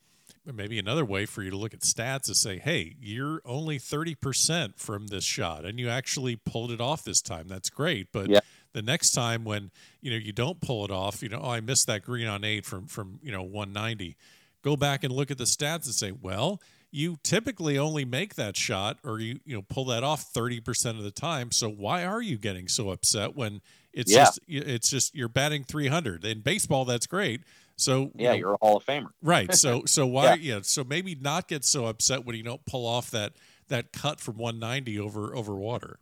[0.55, 4.79] maybe another way for you to look at stats is say, hey, you're only 30%
[4.79, 7.49] from this shot and you actually pulled it off this time.
[7.49, 8.09] That's great.
[8.13, 8.41] But yeah.
[8.73, 11.61] the next time when, you know, you don't pull it off, you know, oh, I
[11.61, 14.17] missed that green on eight from, from, you know, 190.
[14.63, 18.57] Go back and look at the stats and say, well, you typically only make that
[18.57, 21.51] shot or you, you know, pull that off 30% of the time.
[21.51, 23.61] So why are you getting so upset when
[23.93, 24.25] it's yeah.
[24.25, 26.85] just, it's just, you're batting 300 in baseball.
[26.85, 27.43] That's great
[27.77, 29.55] so yeah, you are a Hall of Famer, right?
[29.55, 30.57] So so why yeah.
[30.57, 30.59] yeah.
[30.62, 33.35] So maybe not get so upset when you don't pull off that
[33.69, 35.99] that cut from 190 over over water.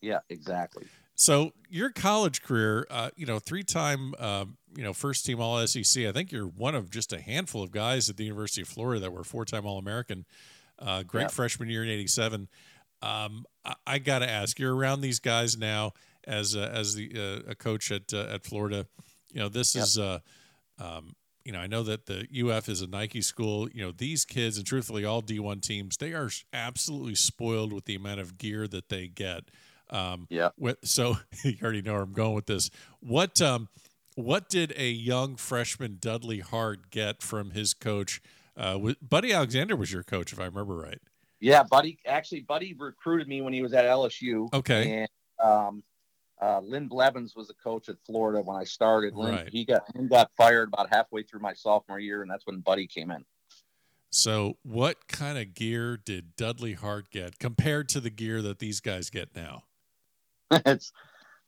[0.00, 0.86] Yeah, exactly.
[1.14, 5.66] So your college career, uh, you know, three time, um, you know, first team All
[5.66, 6.04] SEC.
[6.04, 9.00] I think you're one of just a handful of guys at the University of Florida
[9.00, 10.26] that were four time All American.
[10.78, 11.28] Uh, great yeah.
[11.28, 12.48] freshman year in '87.
[13.02, 15.92] Um, I, I got to ask, you're around these guys now
[16.24, 18.86] as a, as the uh, a coach at uh, at Florida.
[19.32, 19.84] You know, this yep.
[19.84, 20.20] is uh,
[20.78, 21.14] um,
[21.44, 23.70] you know, I know that the UF is a Nike school.
[23.70, 27.94] You know, these kids, and truthfully, all D1 teams, they are absolutely spoiled with the
[27.94, 29.44] amount of gear that they get.
[29.88, 30.50] Um, yeah.
[30.58, 32.70] With, so you already know where I'm going with this.
[33.00, 33.68] What um,
[34.14, 38.20] what did a young freshman Dudley Hart get from his coach?
[38.56, 41.00] Uh, Buddy Alexander was your coach, if I remember right.
[41.40, 41.98] Yeah, Buddy.
[42.04, 44.52] Actually, Buddy recruited me when he was at LSU.
[44.52, 45.00] Okay.
[45.00, 45.08] And
[45.42, 45.82] um,
[46.40, 49.14] uh, Lynn Blevins was a coach at Florida when I started.
[49.14, 49.48] Lynn, right.
[49.48, 52.86] he got he got fired about halfway through my sophomore year, and that's when Buddy
[52.86, 53.24] came in.
[54.10, 58.80] So, what kind of gear did Dudley Hart get compared to the gear that these
[58.80, 59.64] guys get now?
[60.50, 60.92] it's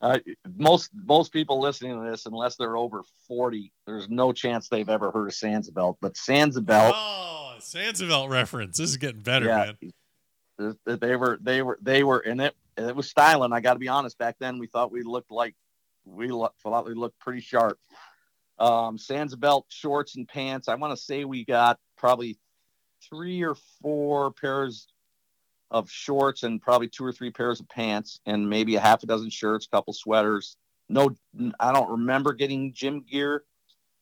[0.01, 0.19] uh,
[0.57, 5.11] most most people listening to this, unless they're over forty, there's no chance they've ever
[5.11, 5.97] heard of Sansabelt.
[6.01, 8.79] But Sansabelt, oh, Sansabelt reference.
[8.79, 9.73] This is getting better, yeah,
[10.59, 10.77] man.
[10.85, 12.55] They were they were they were in it
[12.89, 13.53] it was styling.
[13.53, 14.19] I got to be honest.
[14.19, 15.55] Back then, we thought we looked like
[16.05, 17.79] we thought we looked pretty sharp.
[18.59, 18.99] Um,
[19.39, 20.69] belt, shorts and pants.
[20.69, 22.39] I want to say we got probably
[23.09, 24.87] three or four pairs
[25.71, 29.07] of shorts and probably two or three pairs of pants and maybe a half a
[29.07, 30.57] dozen shirts, couple sweaters.
[30.89, 31.15] No,
[31.61, 33.45] I don't remember getting gym gear.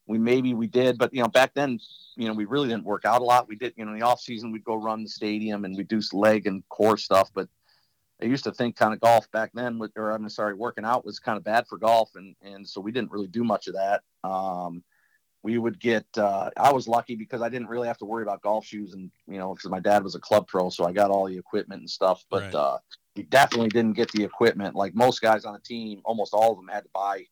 [0.06, 1.78] we maybe we did, but you know, back then,
[2.16, 3.46] you know, we really didn't work out a lot.
[3.46, 5.88] We did, you know, in the off season, we'd go run the stadium and we'd
[5.88, 7.30] do leg and core stuff.
[7.34, 7.48] But
[8.20, 11.04] I used to think kind of golf back then, with, or I'm sorry, working out
[11.04, 13.74] was kind of bad for golf, and and so we didn't really do much of
[13.74, 14.02] that.
[14.24, 14.82] Um,
[15.42, 16.06] we would get.
[16.16, 19.10] Uh, I was lucky because I didn't really have to worry about golf shoes, and
[19.26, 21.80] you know, because my dad was a club pro, so I got all the equipment
[21.80, 22.24] and stuff.
[22.28, 22.54] But right.
[22.54, 22.78] uh,
[23.16, 26.00] we definitely didn't get the equipment like most guys on the team.
[26.04, 27.24] Almost all of them had to buy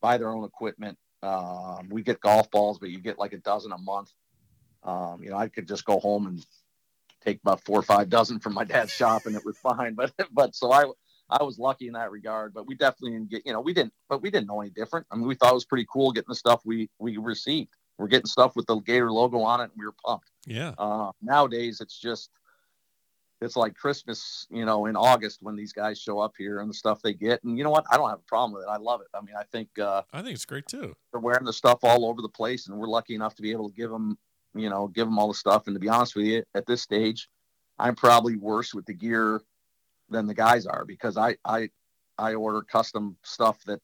[0.00, 0.98] buy their own equipment.
[1.22, 4.12] Um, we get golf balls, but you get like a dozen a month.
[4.82, 6.46] Um, you know, I could just go home and
[7.24, 9.94] take about four or five dozen from my dad's shop, and it was fine.
[10.00, 10.84] But but so I
[11.28, 12.54] I was lucky in that regard.
[12.54, 15.06] But we definitely didn't get you know we didn't but we didn't know any different.
[15.10, 17.70] I mean, we thought it was pretty cool getting the stuff we we received.
[17.98, 20.30] We're getting stuff with the Gator logo on it, and we were pumped.
[20.46, 20.72] Yeah.
[20.78, 22.30] Uh, nowadays, it's just
[23.40, 26.74] it's like Christmas, you know, in August when these guys show up here and the
[26.74, 27.42] stuff they get.
[27.42, 27.86] And you know what?
[27.90, 28.70] I don't have a problem with it.
[28.70, 29.06] I love it.
[29.14, 30.94] I mean, I think uh, I think it's great too.
[31.12, 33.70] They're wearing the stuff all over the place, and we're lucky enough to be able
[33.70, 34.18] to give them,
[34.54, 35.66] you know, give them all the stuff.
[35.66, 37.28] And to be honest with you, at this stage,
[37.78, 39.40] I'm probably worse with the gear
[40.08, 41.70] than the guys are because I I
[42.18, 43.80] I order custom stuff that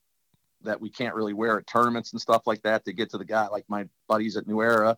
[0.62, 3.24] that we can't really wear at tournaments and stuff like that to get to the
[3.24, 4.96] guy like my buddies at New Era.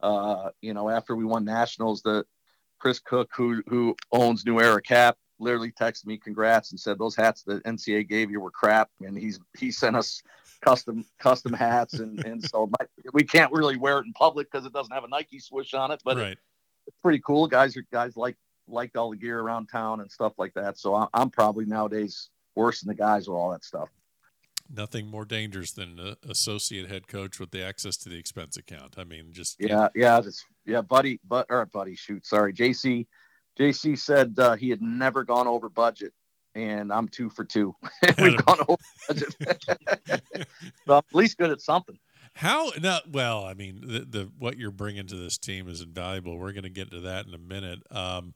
[0.00, 2.24] Uh, you know, after we won nationals, the
[2.78, 7.16] Chris Cook, who who owns New Era Cap, literally texted me congrats and said those
[7.16, 10.22] hats that NCAA gave you were crap, and he's he sent us
[10.60, 14.66] custom custom hats, and and so my, we can't really wear it in public because
[14.66, 16.32] it doesn't have a Nike swoosh on it, but right.
[16.32, 16.38] it,
[16.86, 17.46] it's pretty cool.
[17.46, 20.78] Guys are guys like liked all the gear around town and stuff like that.
[20.78, 23.88] So I, I'm probably nowadays worse than the guys with all that stuff
[24.70, 28.94] nothing more dangerous than an associate head coach with the access to the expense account.
[28.98, 33.06] I mean, just yeah, yeah, just yeah, buddy, but or buddy, shoot, sorry, JC,
[33.58, 36.12] JC said uh, he had never gone over budget,
[36.58, 37.74] and I'm two for two.
[38.18, 39.34] We've gone over budget,
[40.86, 41.98] so I'm at least good at something.
[42.34, 43.00] How now?
[43.10, 46.36] Well, I mean, the, the what you're bringing to this team is invaluable.
[46.38, 47.82] We're going to get to that in a minute.
[47.90, 48.34] Um,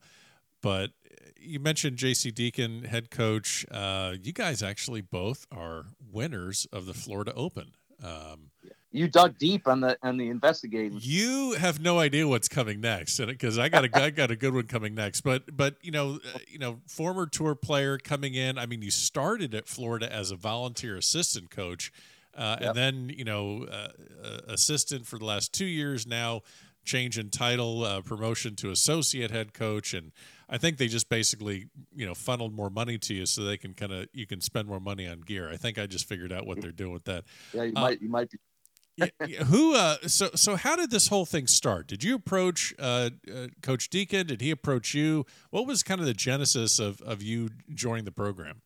[0.60, 0.90] but
[1.38, 3.66] you mentioned JC Deacon, head coach.
[3.70, 7.72] Uh, you guys actually both are winners of the Florida Open.
[8.02, 8.50] Um,
[8.92, 10.98] you dug deep on the on the investigating.
[11.00, 14.54] You have no idea what's coming next, because I got a I got a good
[14.54, 15.22] one coming next.
[15.22, 18.58] But but you know uh, you know former tour player coming in.
[18.58, 21.92] I mean, you started at Florida as a volunteer assistant coach,
[22.36, 22.68] uh, yep.
[22.68, 23.88] and then you know uh,
[24.22, 26.42] uh, assistant for the last two years now
[26.84, 30.12] change in title, uh, promotion to associate head coach, and
[30.48, 33.74] I think they just basically you know funneled more money to you so they can
[33.74, 35.50] kind of you can spend more money on gear.
[35.50, 37.24] I think I just figured out what they're doing with that.
[37.54, 38.38] Yeah, you might you might be.
[39.46, 43.46] who uh so so how did this whole thing start did you approach uh, uh,
[43.62, 47.48] coach deacon did he approach you what was kind of the genesis of of you
[47.74, 48.62] joining the program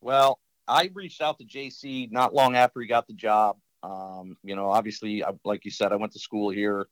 [0.00, 4.54] well i reached out to jc not long after he got the job um, you
[4.54, 6.86] know obviously like you said i went to school here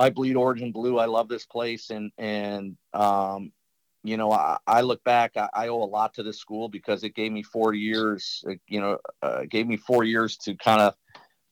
[0.00, 0.98] I bleed orange and blue.
[0.98, 3.52] I love this place, and and um,
[4.02, 5.36] you know, I, I look back.
[5.36, 8.42] I, I, owe a lot to this school because it gave me four years.
[8.66, 10.94] You know, uh, gave me four years to kind of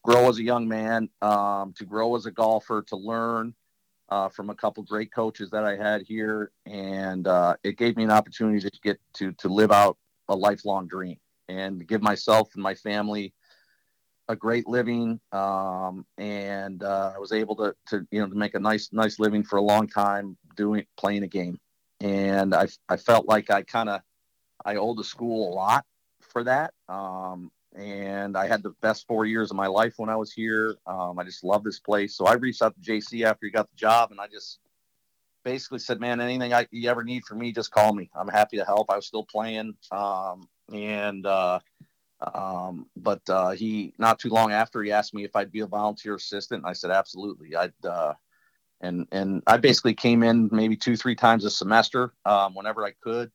[0.02, 3.54] grow as a young man, um, to grow as a golfer, to learn
[4.08, 8.04] uh, from a couple great coaches that I had here, and uh, it gave me
[8.04, 12.62] an opportunity to get to to live out a lifelong dream and give myself and
[12.62, 13.34] my family
[14.28, 18.54] a great living, um, and uh, I was able to, to you know to make
[18.54, 21.58] a nice nice living for a long time doing playing a game,
[22.00, 24.00] and I I felt like I kind of
[24.64, 25.84] I owe the school a lot
[26.20, 30.16] for that, um, and I had the best four years of my life when I
[30.16, 30.76] was here.
[30.87, 33.70] Um, I just love this place, so I reached out to JC after he got
[33.70, 34.59] the job, and I just
[35.44, 38.11] basically said, "Man, anything I, you ever need from me, just call me.
[38.14, 41.61] I'm happy to help." I was still playing, um, and uh,
[42.20, 45.66] um, but uh, he, not too long after, he asked me if I'd be a
[45.66, 46.62] volunteer assistant.
[46.62, 47.54] and I said, absolutely.
[47.54, 48.14] I'd, uh,
[48.81, 52.92] and, and I basically came in maybe two, three times a semester, um, whenever I
[53.02, 53.31] could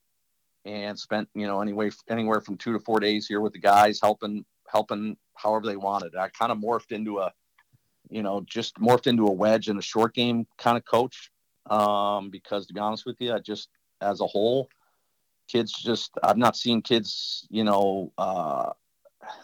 [0.65, 3.99] and spent, you know, anyway, anywhere from two to four days here with the guys
[4.01, 6.15] helping, helping however they wanted.
[6.15, 7.33] I kind of morphed into a,
[8.09, 11.31] you know, just morphed into a wedge and a short game kind of coach.
[11.69, 13.69] Um, because to be honest with you, I just,
[14.01, 14.67] as a whole,
[15.47, 18.71] kids just I've not seen kids, you know, uh,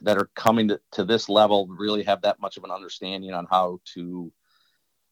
[0.02, 3.48] that are coming to, to this level really have that much of an understanding on
[3.50, 4.32] how to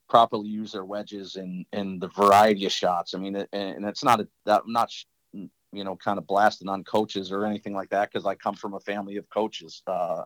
[0.10, 3.14] properly use their wedges and and the variety of shots.
[3.14, 4.92] I mean, and it's not a, that I'm not
[5.78, 8.74] you know kind of blasting on coaches or anything like that because I come from
[8.74, 9.84] a family of coaches.
[9.88, 10.24] Uh,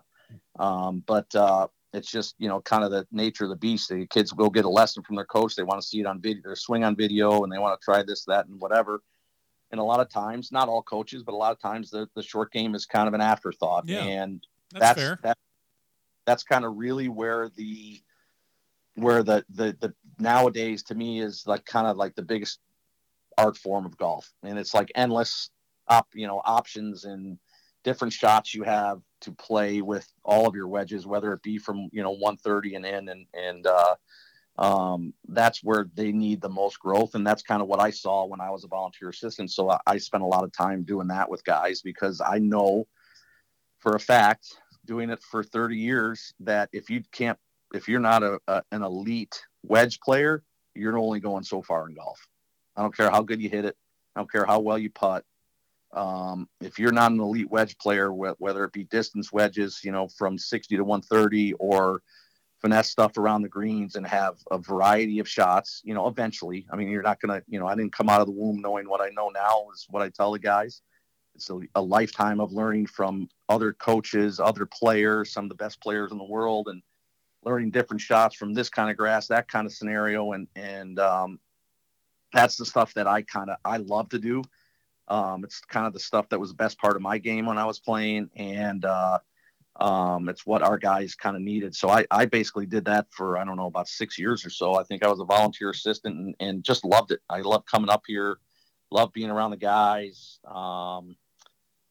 [0.57, 3.89] um, but uh, it's just you know kind of the nature of the beast.
[3.89, 5.55] The kids go get a lesson from their coach.
[5.55, 7.83] They want to see it on video, their swing on video, and they want to
[7.83, 9.01] try this, that, and whatever
[9.71, 12.21] and a lot of times, not all coaches, but a lot of times the, the
[12.21, 13.87] short game is kind of an afterthought.
[13.87, 15.19] Yeah, and that's, that's fair.
[15.23, 15.37] That,
[16.25, 18.01] that's kind of really where the
[18.95, 22.59] where the, the the nowadays to me is like kind of like the biggest
[23.41, 25.49] art form of golf and it's like endless
[25.87, 27.37] op you know options and
[27.83, 31.89] different shots you have to play with all of your wedges whether it be from
[31.91, 33.95] you know 130 and in and and uh
[34.57, 37.15] um, that's where they need the most growth.
[37.15, 39.51] And that's kind of what I saw when I was a volunteer assistant.
[39.51, 42.87] So I, I spent a lot of time doing that with guys because I know
[43.79, 47.39] for a fact, doing it for 30 years, that if you can't,
[47.73, 50.43] if you're not a, a an elite wedge player,
[50.75, 52.27] you're only going so far in golf.
[52.75, 53.75] I don't care how good you hit it.
[54.15, 55.23] I don't care how well you putt.
[55.93, 60.07] Um, if you're not an elite wedge player, whether it be distance wedges, you know,
[60.07, 62.01] from 60 to 130 or
[62.61, 66.65] finesse stuff around the greens and have a variety of shots, you know, eventually.
[66.71, 68.61] I mean, you're not going to, you know, I didn't come out of the womb
[68.61, 70.81] knowing what I know now is what I tell the guys.
[71.35, 75.81] It's a, a, lifetime of learning from other coaches, other players, some of the best
[75.81, 76.81] players in the world, and
[77.43, 80.33] learning different shots from this kind of grass, that kind of scenario.
[80.33, 81.39] And, and, um,
[82.33, 84.43] that's the stuff that I kind of, I love to do.
[85.07, 87.57] Um, it's kind of the stuff that was the best part of my game when
[87.57, 88.29] I was playing.
[88.35, 89.19] And, uh,
[89.79, 91.75] um, it's what our guys kind of needed.
[91.75, 94.75] So I, I basically did that for, I don't know, about six years or so.
[94.75, 97.21] I think I was a volunteer assistant and, and just loved it.
[97.29, 98.37] I loved coming up here,
[98.91, 100.39] loved being around the guys.
[100.45, 101.15] Um,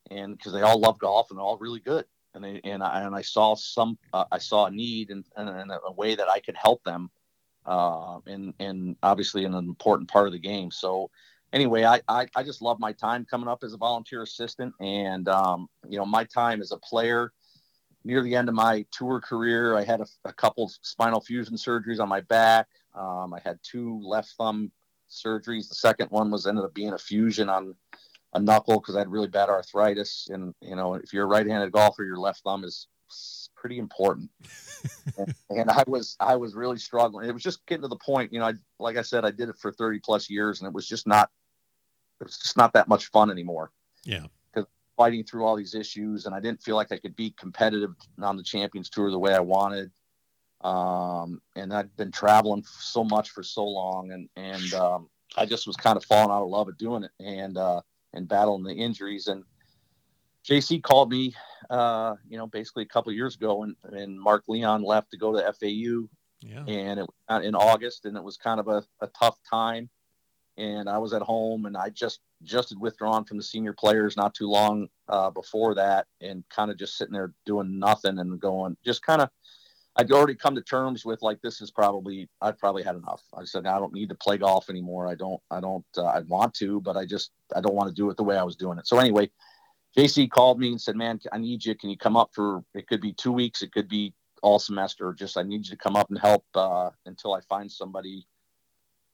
[0.09, 2.05] and cause they all love golf and they're all really good.
[2.33, 5.71] And they, and I, and I saw some, uh, I saw a need and, and,
[5.71, 7.09] a way that I could help them.
[7.65, 10.71] Uh, and, and obviously an important part of the game.
[10.71, 11.11] So,
[11.53, 15.27] anyway, I, I, I just love my time coming up as a volunteer assistant and,
[15.29, 17.31] um, you know, my time as a player,
[18.03, 21.99] near the end of my tour career, I had a, a couple spinal fusion surgeries
[21.99, 22.67] on my back.
[22.95, 24.71] Um, I had two left thumb
[25.09, 25.69] surgeries.
[25.69, 27.75] The second one was ended up being a fusion on
[28.33, 30.29] a knuckle because I had really bad arthritis.
[30.31, 32.87] And you know, if you're a right-handed golfer, your left thumb is
[33.61, 34.29] pretty important.
[35.17, 37.29] and, and, I was I was really struggling.
[37.29, 38.33] It was just getting to the point.
[38.33, 40.73] You know, I like I said, I did it for 30 plus years, and it
[40.73, 41.29] was just not
[42.19, 43.71] it was just not that much fun anymore.
[44.03, 47.35] Yeah Because fighting through all these issues, and I didn't feel like I could be
[47.39, 49.91] competitive on the Champions Tour the way I wanted.
[50.61, 55.67] Um, and I'd been traveling so much for so long, and and um, I just
[55.67, 57.81] was kind of falling out of love with doing it, and uh,
[58.13, 59.27] and battling the injuries.
[59.27, 59.43] And
[60.47, 61.35] JC called me,
[61.69, 65.33] uh, you know, basically a couple years ago, and and Mark Leon left to go
[65.33, 66.07] to FAU,
[66.41, 66.63] yeah.
[66.67, 69.89] and it was in August, and it was kind of a, a tough time
[70.57, 74.17] and I was at home and I just just had withdrawn from the senior players
[74.17, 78.39] not too long uh, before that and kind of just sitting there doing nothing and
[78.39, 79.29] going just kind of
[79.95, 83.21] I'd already come to terms with like this is probably I've probably had enough.
[83.33, 85.07] I said I don't need to play golf anymore.
[85.07, 87.95] I don't I don't uh, I want to, but I just I don't want to
[87.95, 88.87] do it the way I was doing it.
[88.87, 89.29] So anyway,
[89.97, 91.75] JC called me and said, "Man, I need you.
[91.75, 92.87] Can you come up for it?
[92.87, 93.61] Could be two weeks.
[93.61, 95.13] It could be all semester.
[95.13, 98.25] Just I need you to come up and help uh, until I find somebody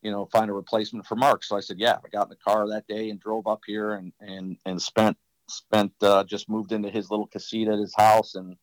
[0.01, 1.43] you know, find a replacement for Mark.
[1.43, 3.93] So I said, yeah, I got in the car that day and drove up here
[3.93, 5.17] and, and, and spent,
[5.49, 8.55] spent, uh, just moved into his little casita at his house and,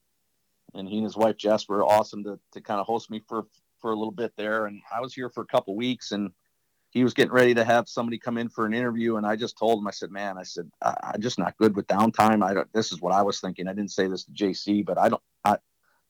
[0.74, 3.44] and he and his wife Jess were awesome to, to kind of host me for,
[3.80, 4.66] for a little bit there.
[4.66, 6.30] And I was here for a couple weeks and
[6.94, 9.16] he was getting ready to have somebody come in for an interview.
[9.16, 11.74] And I just told him, I said, man, I said, I, am just not good
[11.74, 12.44] with downtime.
[12.44, 13.66] I don't, this is what I was thinking.
[13.66, 15.56] I didn't say this to JC, but I don't, I,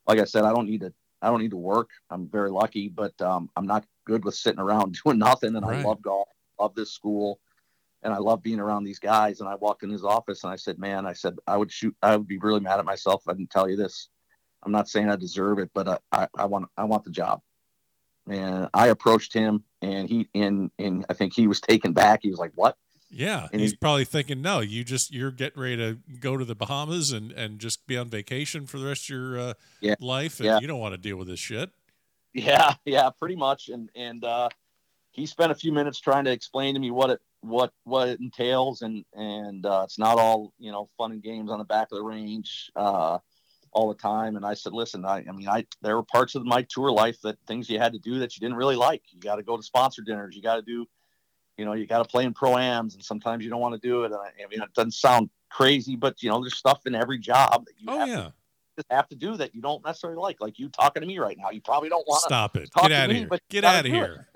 [0.07, 0.93] like I said, I don't need to,
[1.23, 1.89] I don't need to work.
[2.11, 5.57] I'm very lucky, but um, I'm not good with sitting around doing nothing.
[5.57, 5.79] And right.
[5.79, 6.29] I love golf,
[6.61, 7.41] love this school,
[8.03, 9.41] and I love being around these guys.
[9.41, 11.97] And I walked in his office and I said, "Man, I said I would shoot.
[12.03, 14.11] I would be really mad at myself if I didn't tell you this.
[14.63, 17.41] I'm not saying I deserve it, but I, I, I want I want the job."
[18.27, 22.21] And I approached him, and he and and I think he was taken back.
[22.23, 22.77] He was like, "What?"
[23.11, 26.45] Yeah, and he's he, probably thinking, no, you just you're getting ready to go to
[26.45, 29.95] the Bahamas and and just be on vacation for the rest of your uh, yeah,
[30.01, 30.59] life, and yeah.
[30.59, 31.71] you don't want to deal with this shit.
[32.33, 33.69] Yeah, yeah, pretty much.
[33.69, 34.49] And and uh,
[35.13, 38.21] he spent a few minutes trying to explain to me what it what what it
[38.21, 41.89] entails, and and uh, it's not all you know fun and games on the back
[41.93, 43.19] of the range uh,
[43.75, 44.37] all the time.
[44.37, 47.21] And I said, listen, I, I mean, I there were parts of my tour life
[47.23, 49.03] that things you had to do that you didn't really like.
[49.11, 50.35] You got to go to sponsor dinners.
[50.35, 50.87] You got to do
[51.57, 54.03] you know, you got to play in pro-ams and sometimes you don't want to do
[54.03, 54.07] it.
[54.07, 57.19] And I, I, mean, it doesn't sound crazy, but you know, there's stuff in every
[57.19, 58.31] job that you oh, have, yeah.
[58.79, 61.37] to, have to do that you don't necessarily like, like you talking to me right
[61.39, 61.51] now.
[61.51, 62.71] You probably don't want to stop it.
[62.75, 63.29] Get out of here.
[63.51, 64.29] Get out of here.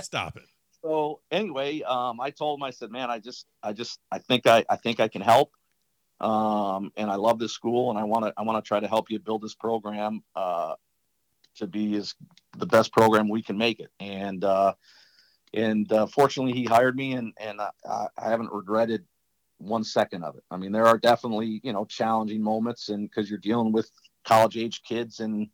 [0.00, 0.44] stop it.
[0.84, 4.48] So anyway, um, I told him, I said, man, I just, I just, I think
[4.48, 5.52] I, I think I can help.
[6.22, 8.88] Um, and I love this school and I want to, I want to try to
[8.88, 10.74] help you build this program, uh,
[11.56, 12.14] to be as
[12.56, 13.90] the best program we can make it.
[14.00, 14.74] And, uh,
[15.54, 17.70] and uh, fortunately he hired me and and I,
[18.18, 19.04] I, haven't regretted
[19.58, 23.28] one second of it i mean there are definitely you know challenging moments and because
[23.28, 23.90] you're dealing with
[24.24, 25.48] college age kids and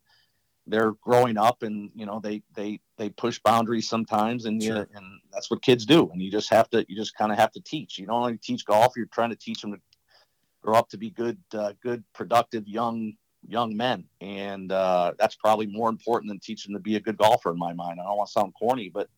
[0.67, 4.77] they're growing up and you know they they they push boundaries sometimes and sure.
[4.77, 7.37] you, and that's what kids do and you just have to you just kind of
[7.37, 9.79] have to teach you don't only teach golf you're trying to teach them to
[10.61, 13.13] grow up to be good uh, good productive young
[13.47, 14.05] young men.
[14.21, 17.57] And uh, that's probably more important than teaching them to be a good golfer in
[17.57, 17.99] my mind.
[17.99, 19.09] I don't want to sound corny but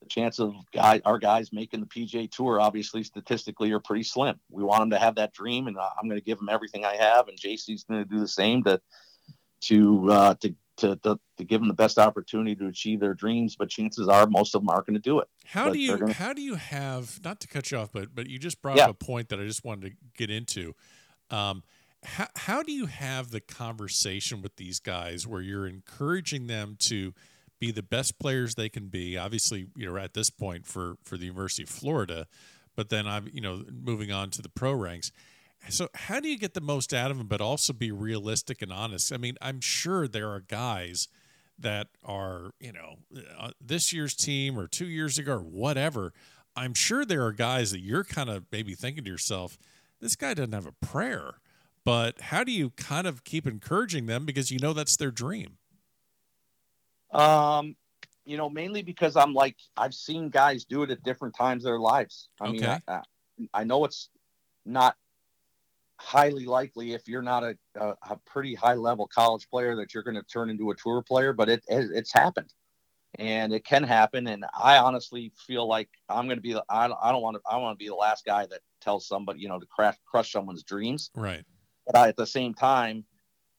[0.00, 4.38] the chance of guy our guys making the pga tour obviously statistically are pretty slim.
[4.50, 6.94] We want them to have that dream and i'm going to give them everything i
[6.94, 8.80] have and jc's going to do the same to
[9.60, 13.56] to uh, to to, to, to give them the best opportunity to achieve their dreams
[13.56, 15.28] but chances are most of them aren't going to do it.
[15.44, 16.12] How but do you gonna...
[16.12, 18.84] how do you have not to cut you off but but you just brought yeah.
[18.84, 20.74] up a point that i just wanted to get into.
[21.30, 21.62] Um,
[22.04, 27.12] how, how do you have the conversation with these guys where you're encouraging them to
[27.58, 29.18] be the best players they can be?
[29.18, 32.26] Obviously you know at this point for for the university of florida
[32.76, 35.10] but then i'm you know moving on to the pro ranks
[35.68, 38.72] so how do you get the most out of them, but also be realistic and
[38.72, 39.12] honest?
[39.12, 41.08] I mean, I'm sure there are guys
[41.58, 42.96] that are, you know,
[43.38, 46.12] uh, this year's team or two years ago or whatever.
[46.56, 49.58] I'm sure there are guys that you're kind of maybe thinking to yourself,
[50.00, 51.40] this guy doesn't have a prayer.
[51.84, 55.56] But how do you kind of keep encouraging them because you know that's their dream?
[57.12, 57.76] Um,
[58.24, 61.70] you know, mainly because I'm like I've seen guys do it at different times of
[61.70, 62.28] their lives.
[62.40, 62.58] I okay.
[62.58, 63.00] mean, I,
[63.54, 64.10] I know it's
[64.66, 64.96] not
[66.00, 70.02] highly likely if you're not a, a, a pretty high level college player that you're
[70.02, 72.52] going to turn into a tour player, but it, it, it's happened
[73.18, 74.28] and it can happen.
[74.28, 77.42] And I honestly feel like I'm going to be the, I, I don't want to,
[77.50, 80.32] I want to be the last guy that tells somebody, you know, to crash, crush
[80.32, 81.10] someone's dreams.
[81.14, 81.44] Right.
[81.86, 83.04] But I, at the same time,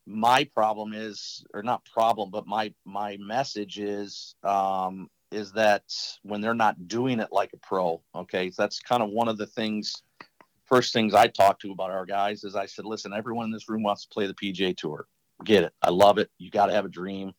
[0.05, 5.83] my problem is, or not problem, but my, my message is, um, is that
[6.23, 9.37] when they're not doing it like a pro, okay, so that's kind of one of
[9.37, 10.01] the things
[10.69, 13.67] first things I talked to about our guys is I said, listen, everyone in this
[13.67, 15.07] room wants to play the PGA Tour.
[15.43, 15.73] Get it.
[15.81, 16.29] I love it.
[16.37, 17.33] You got to have a dream.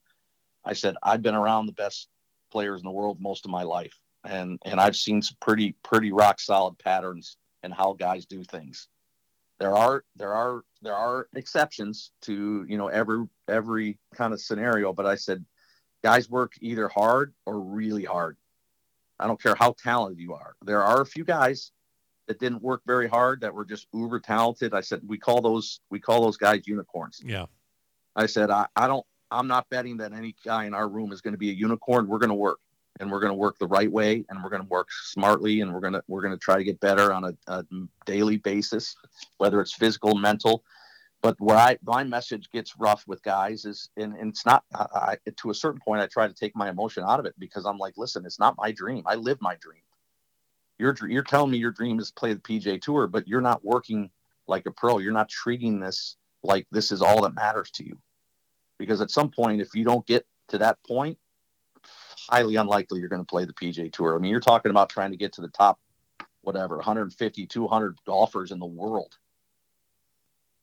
[0.64, 2.08] I said, I've been around the best
[2.50, 3.98] players in the world most of my life.
[4.24, 8.88] And, and I've seen some pretty, pretty rock solid patterns and how guys do things.
[9.58, 14.92] There are, there are, there are exceptions to, you know, every, every kind of scenario.
[14.92, 15.44] But I said,
[16.02, 18.36] guys work either hard or really hard.
[19.18, 20.54] I don't care how talented you are.
[20.62, 21.72] There are a few guys
[22.30, 24.72] that didn't work very hard that were just uber talented.
[24.72, 27.20] I said we call those we call those guys unicorns.
[27.24, 27.46] Yeah.
[28.14, 31.20] I said I, I don't I'm not betting that any guy in our room is
[31.20, 32.06] going to be a unicorn.
[32.06, 32.60] We're going to work
[33.00, 35.74] and we're going to work the right way and we're going to work smartly and
[35.74, 37.64] we're going to we're going to try to get better on a, a
[38.06, 38.94] daily basis,
[39.38, 40.62] whether it's physical, mental.
[41.22, 45.16] But where I my message gets rough with guys is and, and it's not I,
[45.38, 47.78] to a certain point I try to take my emotion out of it because I'm
[47.78, 49.02] like, listen, it's not my dream.
[49.04, 49.82] I live my dream
[50.80, 53.64] you're you're telling me your dream is to play the PGA Tour, but you're not
[53.64, 54.10] working
[54.48, 54.98] like a pro.
[54.98, 57.98] You're not treating this like this is all that matters to you.
[58.78, 61.18] Because at some point, if you don't get to that point,
[62.30, 64.16] highly unlikely you're going to play the PGA Tour.
[64.16, 65.78] I mean, you're talking about trying to get to the top,
[66.40, 69.14] whatever, 150, 200 golfers in the world,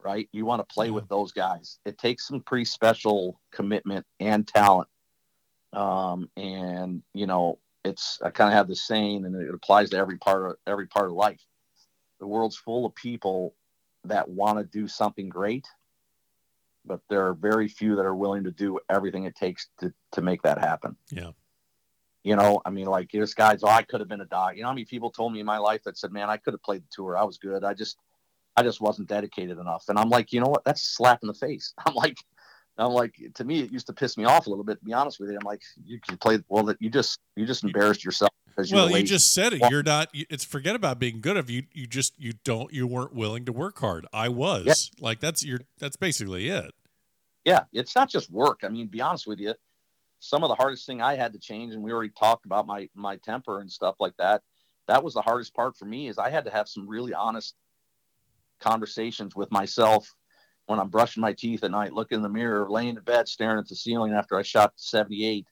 [0.03, 0.27] right?
[0.31, 1.77] You want to play with those guys.
[1.85, 4.89] It takes some pretty special commitment and talent.
[5.73, 9.97] Um, and, you know, it's I kind of have the saying, and it applies to
[9.97, 11.41] every part of every part of life.
[12.19, 13.55] The world's full of people
[14.05, 15.67] that want to do something great,
[16.85, 20.21] but there are very few that are willing to do everything it takes to to
[20.21, 20.95] make that happen.
[21.11, 21.31] Yeah.
[22.23, 24.57] You know, I mean, like this guy's, oh, I could have been a dog.
[24.57, 26.53] You know how many people told me in my life that said, man, I could
[26.53, 27.17] have played the tour.
[27.17, 27.63] I was good.
[27.63, 27.97] I just,
[28.57, 29.85] I just wasn't dedicated enough.
[29.87, 30.65] And I'm like, you know what?
[30.65, 31.73] That's a slap in the face.
[31.85, 32.17] I'm like,
[32.77, 34.79] I'm like, to me, it used to piss me off a little bit.
[34.79, 36.63] To be honest with you, I'm like, you can play well.
[36.65, 39.61] That you just you just embarrassed yourself because well, you just said it.
[39.69, 40.09] You're not.
[40.13, 41.37] It's forget about being good.
[41.37, 44.05] Of you you just you don't you weren't willing to work hard.
[44.13, 45.03] I was yeah.
[45.03, 46.71] like that's your that's basically it.
[47.45, 48.59] Yeah, it's not just work.
[48.63, 49.53] I mean, be honest with you,
[50.19, 52.89] some of the hardest thing I had to change, and we already talked about my
[52.93, 54.41] my temper and stuff like that.
[54.87, 57.55] That was the hardest part for me is I had to have some really honest
[58.59, 60.13] conversations with myself
[60.67, 63.57] when I'm brushing my teeth at night, look in the mirror, laying in bed, staring
[63.57, 65.47] at the ceiling after I shot 78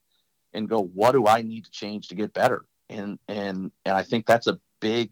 [0.54, 2.66] and go, what do I need to change to get better?
[2.90, 5.12] And, and, and I think that's a big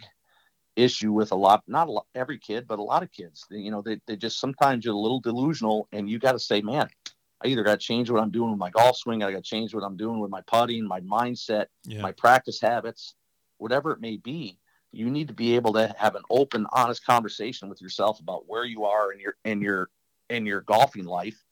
[0.76, 3.72] issue with a lot, not a lot, every kid, but a lot of kids, you
[3.72, 6.90] know, they, they just, sometimes you're a little delusional and you got to say, man,
[7.44, 9.24] I either got to change what I'm doing with my golf swing.
[9.24, 12.02] I got to change what I'm doing with my putting, my mindset, yeah.
[12.02, 13.16] my practice habits,
[13.58, 14.60] whatever it may be
[14.94, 18.64] you need to be able to have an open, honest conversation with yourself about where
[18.64, 19.90] you are in your in your
[20.30, 21.44] in your golfing life,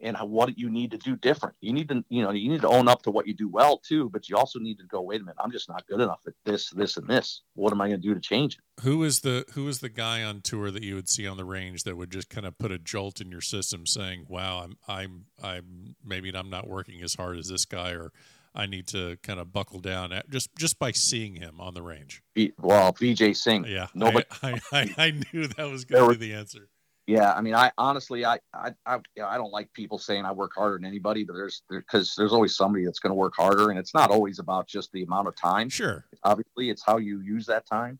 [0.00, 1.54] and what you need to do different.
[1.60, 3.78] You need to, you know, you need to own up to what you do well
[3.78, 6.20] too, but you also need to go, wait a minute, I'm just not good enough
[6.26, 7.42] at this, this, and this.
[7.54, 8.82] What am I going to do to change it?
[8.82, 11.44] Who is the who is the guy on tour that you would see on the
[11.44, 14.76] range that would just kind of put a jolt in your system, saying, "Wow, I'm
[14.88, 18.12] I'm I'm maybe I'm not working as hard as this guy, or
[18.54, 21.82] I need to kind of buckle down at just just by seeing him on the
[21.82, 22.22] range."
[22.58, 23.64] Well, Vijay Singh.
[23.64, 24.26] Yeah, nobody.
[24.42, 26.68] I, I, I knew that was going to be the answer
[27.10, 30.24] yeah, I mean, I honestly, I, I, I, you know, I don't like people saying
[30.24, 33.16] I work harder than anybody, but there's because there, there's always somebody that's going to
[33.16, 35.68] work harder, and it's not always about just the amount of time.
[35.68, 37.98] Sure, obviously, it's how you use that time.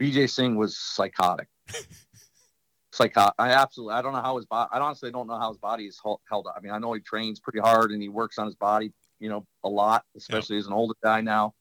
[0.00, 1.48] Vijay Singh was psychotic.
[2.92, 3.34] psychotic.
[3.36, 4.70] I absolutely, I don't know how his body.
[4.72, 6.54] I honestly don't know how his body is held up.
[6.56, 9.28] I mean, I know he trains pretty hard and he works on his body, you
[9.28, 10.62] know, a lot, especially yep.
[10.62, 11.54] as an older guy now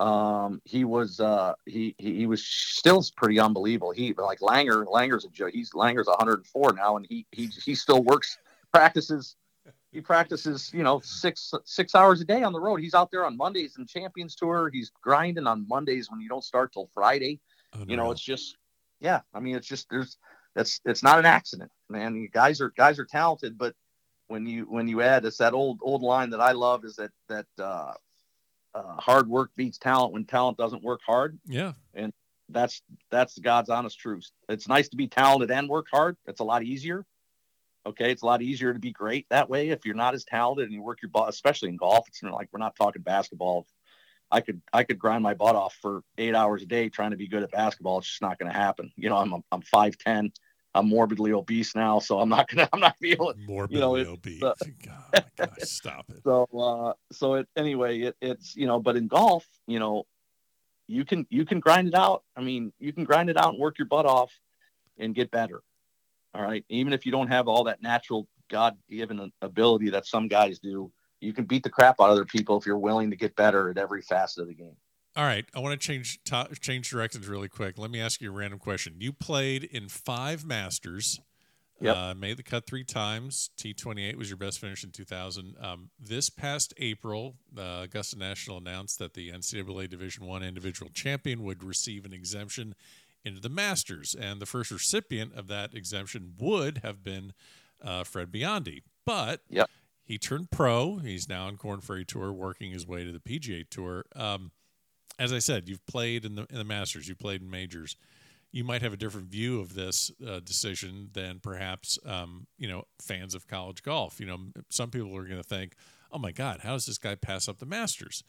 [0.00, 3.90] um, he was uh, he, he, he was still pretty unbelievable.
[3.90, 5.50] He like Langer Langer's a joke.
[5.52, 8.38] He's Langer's 104 now, and he he he still works
[8.72, 9.36] practices.
[9.92, 12.80] He practices you know six six hours a day on the road.
[12.80, 14.70] He's out there on Mondays and Champions Tour.
[14.72, 17.38] He's grinding on Mondays when you don't start till Friday.
[17.74, 18.56] Oh, you know, it's just
[19.00, 19.20] yeah.
[19.34, 20.16] I mean, it's just there's
[20.54, 22.16] that's it's not an accident, man.
[22.16, 23.74] You guys are guys are talented, but
[24.30, 27.10] when you when you add it's that old old line that I love is that
[27.28, 27.92] that uh,
[28.74, 31.38] uh, hard work beats talent when talent doesn't work hard.
[31.46, 31.72] Yeah.
[31.94, 32.12] And
[32.48, 34.30] that's that's God's honest truth.
[34.48, 36.16] It's nice to be talented and work hard.
[36.26, 37.04] It's a lot easier.
[37.86, 40.66] Okay, it's a lot easier to be great that way if you're not as talented
[40.66, 42.06] and you work your butt, especially in golf.
[42.08, 43.66] It's like we're not talking basketball.
[44.30, 47.16] I could I could grind my butt off for eight hours a day trying to
[47.16, 47.98] be good at basketball.
[47.98, 48.92] It's just not going to happen.
[48.96, 50.30] You know, I'm I'm five ten.
[50.74, 54.42] I'm morbidly obese now, so I'm not gonna I'm not feeling morbidly you know, obese.
[54.42, 54.54] Uh,
[54.84, 56.22] God, gosh, stop it.
[56.24, 60.04] So uh, so it anyway, it, it's you know, but in golf, you know,
[60.86, 62.22] you can you can grind it out.
[62.36, 64.32] I mean, you can grind it out and work your butt off
[64.98, 65.62] and get better.
[66.34, 70.28] All right, even if you don't have all that natural God given ability that some
[70.28, 73.16] guys do, you can beat the crap out of other people if you're willing to
[73.16, 74.76] get better at every facet of the game.
[75.16, 76.20] All right, I want to change
[76.60, 77.78] change directions really quick.
[77.78, 78.94] Let me ask you a random question.
[78.98, 81.20] You played in five Masters.
[81.82, 81.96] Yep.
[81.96, 83.48] Uh, made the cut three times.
[83.56, 85.56] T28 was your best finish in 2000.
[85.58, 91.42] Um, this past April, uh, Augusta National announced that the NCAA Division One individual champion
[91.42, 92.74] would receive an exemption
[93.24, 97.32] into the Masters, and the first recipient of that exemption would have been
[97.82, 98.82] uh, Fred Biondi.
[99.06, 99.70] But yep.
[100.04, 100.98] he turned pro.
[100.98, 104.04] He's now on Korn Ferry Tour, working his way to the PGA Tour.
[104.14, 104.50] Um,
[105.20, 107.94] as I said, you've played in the in the Masters, you played in majors.
[108.52, 112.84] You might have a different view of this uh, decision than perhaps um, you know
[113.00, 114.18] fans of college golf.
[114.18, 114.38] You know,
[114.70, 115.74] some people are going to think,
[116.10, 118.24] "Oh my God, how does this guy pass up the Masters?"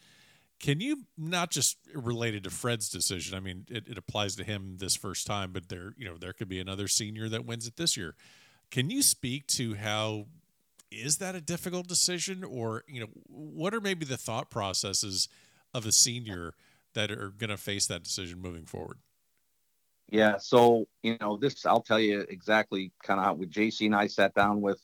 [0.60, 3.36] Can you not just related to Fred's decision?
[3.36, 6.34] I mean, it, it applies to him this first time, but there, you know, there
[6.34, 8.14] could be another senior that wins it this year.
[8.70, 10.28] Can you speak to how
[10.92, 15.30] is that a difficult decision, or you know, what are maybe the thought processes
[15.74, 16.54] of a senior?
[16.94, 18.98] That are going to face that decision moving forward?
[20.10, 21.66] Yeah, so you know this.
[21.66, 24.82] I'll tell you exactly kind of how with JC and I sat down with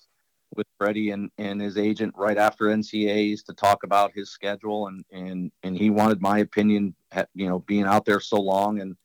[0.55, 5.03] with Freddie and, and his agent right after NCAAs to talk about his schedule and
[5.11, 6.95] and and he wanted my opinion.
[7.35, 8.95] You know, being out there so long and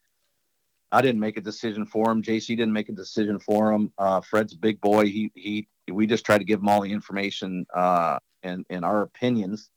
[0.92, 2.22] I didn't make a decision for him.
[2.22, 3.92] JC didn't make a decision for him.
[3.96, 5.07] Uh, Fred's big boy.
[5.07, 5.66] He he.
[5.90, 9.70] We just tried to give him all the information uh, and and our opinions.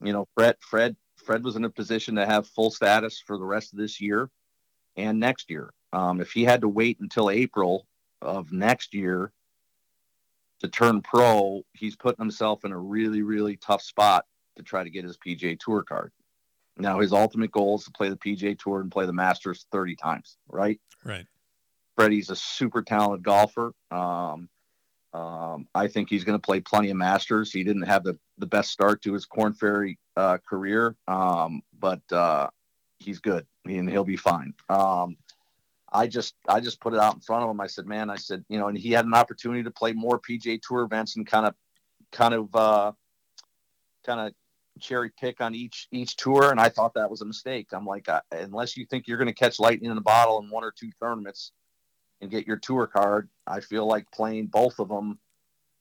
[0.00, 0.96] You know, Fred Fred
[1.26, 4.30] Fred was in a position to have full status for the rest of this year
[4.96, 5.72] and next year.
[5.92, 7.86] Um, if he had to wait until April
[8.22, 9.32] of next year
[10.60, 14.24] to turn pro, he's putting himself in a really, really tough spot
[14.56, 16.12] to try to get his PGA Tour card.
[16.78, 19.96] Now, his ultimate goal is to play the PGA Tour and play the Masters 30
[19.96, 20.80] times, right?
[21.04, 21.26] Right.
[21.96, 23.72] Freddie's a super talented golfer.
[23.90, 24.48] Um,
[25.16, 27.50] um, I think he's going to play plenty of Masters.
[27.50, 32.00] He didn't have the, the best start to his Korn Ferry uh, career, um, but
[32.12, 32.48] uh,
[32.98, 34.52] he's good and he'll be fine.
[34.68, 35.16] Um,
[35.90, 37.60] I just I just put it out in front of him.
[37.60, 40.20] I said, man, I said, you know, and he had an opportunity to play more
[40.20, 41.54] PGA Tour events and kind of
[42.12, 42.92] kind of uh,
[44.04, 44.34] kind of
[44.80, 47.68] cherry pick on each each tour, and I thought that was a mistake.
[47.72, 50.50] I'm like, uh, unless you think you're going to catch lightning in a bottle in
[50.50, 51.52] one or two tournaments
[52.20, 55.18] and get your tour card, I feel like playing both of them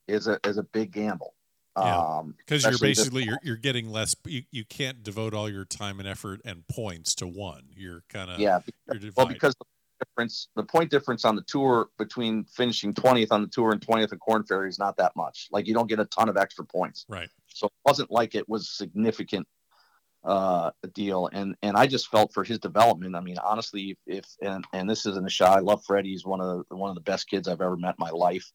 [0.08, 1.34] is a is a big gamble.
[1.78, 4.16] Yeah, because um, you're basically this, you're, you're getting less.
[4.26, 7.64] You, you can't devote all your time and effort and points to one.
[7.76, 8.60] You're kind of yeah.
[8.88, 9.66] Because, well, because the
[10.06, 14.14] difference, the point difference on the tour between finishing twentieth on the tour and twentieth
[14.14, 15.50] at Korn Ferry is not that much.
[15.52, 17.06] Like you don't get a ton of extra points.
[17.10, 17.28] Right.
[17.48, 19.46] So it wasn't like it was significant
[20.26, 21.30] uh, deal.
[21.32, 23.16] And and I just felt for his development.
[23.16, 25.58] I mean, honestly, if and and this isn't a shot.
[25.58, 26.10] I love Freddie.
[26.12, 28.52] He's one of the, one of the best kids I've ever met in my life.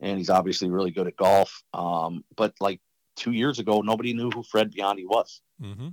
[0.00, 1.62] and he's obviously really good at golf.
[1.72, 2.80] Um, but like
[3.16, 5.40] two years ago, nobody knew who Fred Biondi was.
[5.62, 5.88] Mm-hmm.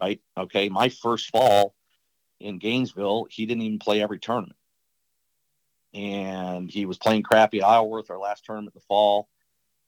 [0.00, 0.20] Right?
[0.36, 1.74] Okay, my first fall
[2.40, 4.56] in Gainesville, he didn't even play every tournament,
[5.94, 9.28] and he was playing crappy at Isleworth, our last tournament in the fall.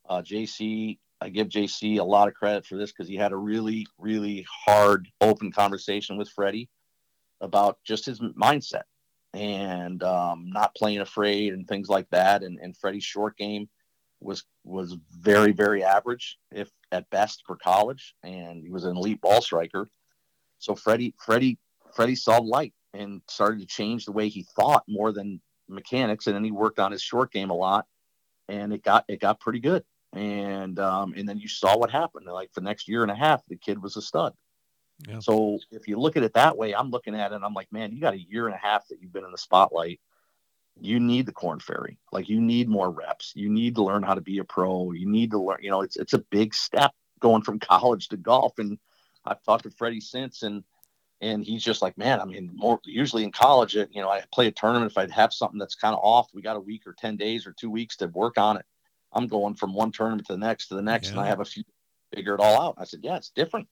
[0.08, 3.36] Uh, JC, I give JC a lot of credit for this because he had a
[3.36, 6.68] really, really hard, open conversation with Freddie
[7.40, 8.82] about just his mindset
[9.32, 12.42] and um, not playing afraid and things like that.
[12.42, 13.68] And, and Freddie's short game
[14.20, 19.20] was was very, very average, if at best for college, and he was an elite
[19.20, 19.88] ball striker.
[20.58, 21.58] So Freddie, Freddie,
[21.94, 26.34] Freddie saw light and started to change the way he thought more than mechanics, and
[26.34, 27.86] then he worked on his short game a lot,
[28.48, 29.84] and it got it got pretty good.
[30.16, 32.26] And um, and then you saw what happened.
[32.26, 34.32] Like the next year and a half, the kid was a stud.
[35.06, 35.18] Yeah.
[35.18, 37.70] So if you look at it that way, I'm looking at it and I'm like,
[37.70, 40.00] man, you got a year and a half that you've been in the spotlight.
[40.80, 41.98] You need the Korn Ferry.
[42.12, 43.32] Like you need more reps.
[43.34, 44.92] You need to learn how to be a pro.
[44.92, 48.16] You need to learn, you know, it's it's a big step going from college to
[48.16, 48.58] golf.
[48.58, 48.78] And
[49.24, 50.64] I've talked to Freddie since and
[51.20, 54.48] and he's just like, man, I mean, more usually in college, you know, I play
[54.48, 54.90] a tournament.
[54.92, 57.46] If I'd have something that's kind of off, we got a week or 10 days
[57.46, 58.66] or two weeks to work on it.
[59.12, 61.12] I'm going from one tournament to the next to the next, yeah.
[61.12, 61.64] and I have a few
[62.14, 62.74] figure it all out.
[62.78, 63.68] I said, yeah, it's different.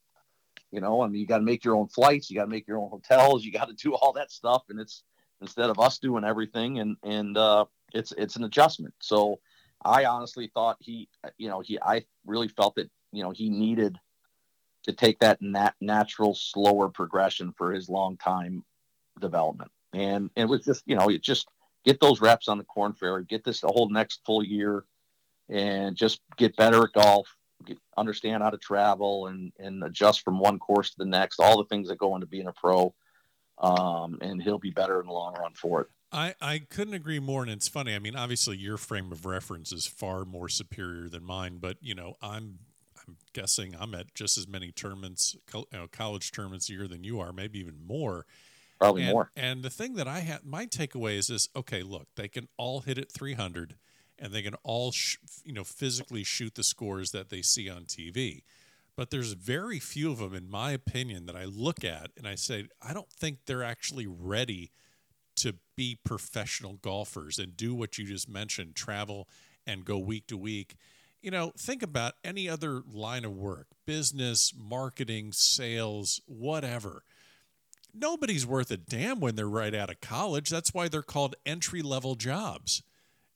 [0.70, 2.66] You know, I mean, you got to make your own flights, you got to make
[2.66, 5.02] your own hotels, you got to do all that stuff, and it's
[5.40, 8.94] instead of us doing everything, and and uh, it's it's an adjustment.
[9.00, 9.40] So
[9.84, 11.08] I honestly thought he,
[11.38, 13.98] you know, he I really felt that you know he needed
[14.84, 18.64] to take that nat- natural, slower progression for his long time
[19.20, 21.46] development, and, and it was just you know, it just
[21.84, 24.84] get those reps on the Korn Ferry, get this the whole next full year,
[25.48, 27.28] and just get better at golf
[27.64, 31.40] get, understand how to travel and and adjust from one course to the next.
[31.40, 32.94] All the things that go into being a pro,
[33.58, 35.88] um, and he'll be better in the long run for it.
[36.12, 37.94] I, I couldn't agree more, and it's funny.
[37.94, 41.94] I mean, obviously, your frame of reference is far more superior than mine, but you
[41.94, 42.60] know, I'm
[43.06, 47.04] I'm guessing I'm at just as many tournaments, you know, college tournaments a year than
[47.04, 48.26] you are, maybe even more.
[48.78, 49.30] Probably and, more.
[49.36, 52.80] And the thing that I have, my takeaway is this: okay, look, they can all
[52.80, 53.74] hit at 300
[54.18, 57.84] and they can all sh- you know physically shoot the scores that they see on
[57.84, 58.42] TV.
[58.96, 62.36] But there's very few of them, in my opinion, that I look at and I
[62.36, 64.70] say I don't think they're actually ready
[65.36, 69.28] to be professional golfers and do what you just mentioned, travel
[69.66, 70.76] and go week to week.
[71.22, 77.02] You know, think about any other line of work, business, marketing, sales, whatever
[77.94, 80.50] nobody's worth a damn when they're right out of college.
[80.50, 82.82] That's why they're called entry level jobs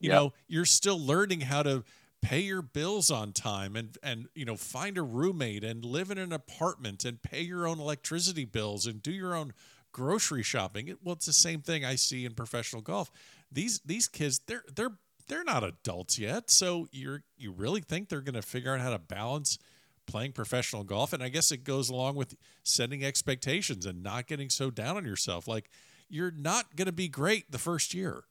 [0.01, 0.16] you yep.
[0.16, 1.84] know you're still learning how to
[2.20, 6.18] pay your bills on time and and you know find a roommate and live in
[6.18, 9.53] an apartment and pay your own electricity bills and do your own
[9.92, 10.94] grocery shopping.
[11.03, 13.11] Well it's the same thing i see in professional golf.
[13.51, 14.92] These these kids they're they're
[15.28, 16.51] they're not adults yet.
[16.51, 19.59] So you're you really think they're going to figure out how to balance
[20.07, 21.12] playing professional golf?
[21.12, 22.34] And i guess it goes along with
[22.64, 25.46] setting expectations and not getting so down on yourself.
[25.46, 25.70] Like
[26.09, 28.24] you're not going to be great the first year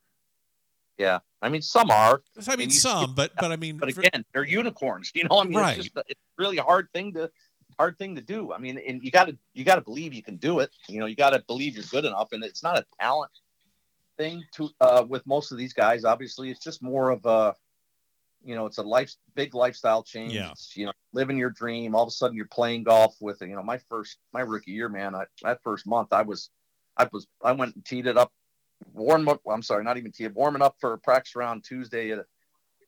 [0.98, 2.22] yeah, I mean some are.
[2.48, 5.12] I mean some, but but I mean, but again, they're unicorns.
[5.14, 5.78] You know, I mean, right.
[5.78, 7.30] it's just a, it's really a hard thing to
[7.78, 8.54] hard thing to do.
[8.54, 10.72] I mean, and you got to you got to believe you can do it.
[10.88, 13.32] You know, you got to believe you're good enough, and it's not a talent
[14.18, 16.04] thing to uh, with most of these guys.
[16.04, 17.56] Obviously, it's just more of a
[18.43, 20.34] you know, it's a life big lifestyle change.
[20.34, 20.52] Yeah.
[20.52, 21.95] It's, you know, living your dream.
[21.95, 24.89] All of a sudden, you're playing golf with you know my first my rookie year,
[24.89, 25.16] man.
[25.16, 26.50] I, that first month, I was
[26.95, 28.32] I was I went and teed it up
[28.93, 29.41] warm up.
[29.49, 32.15] I'm sorry, not even tee warming up for practice round Tuesday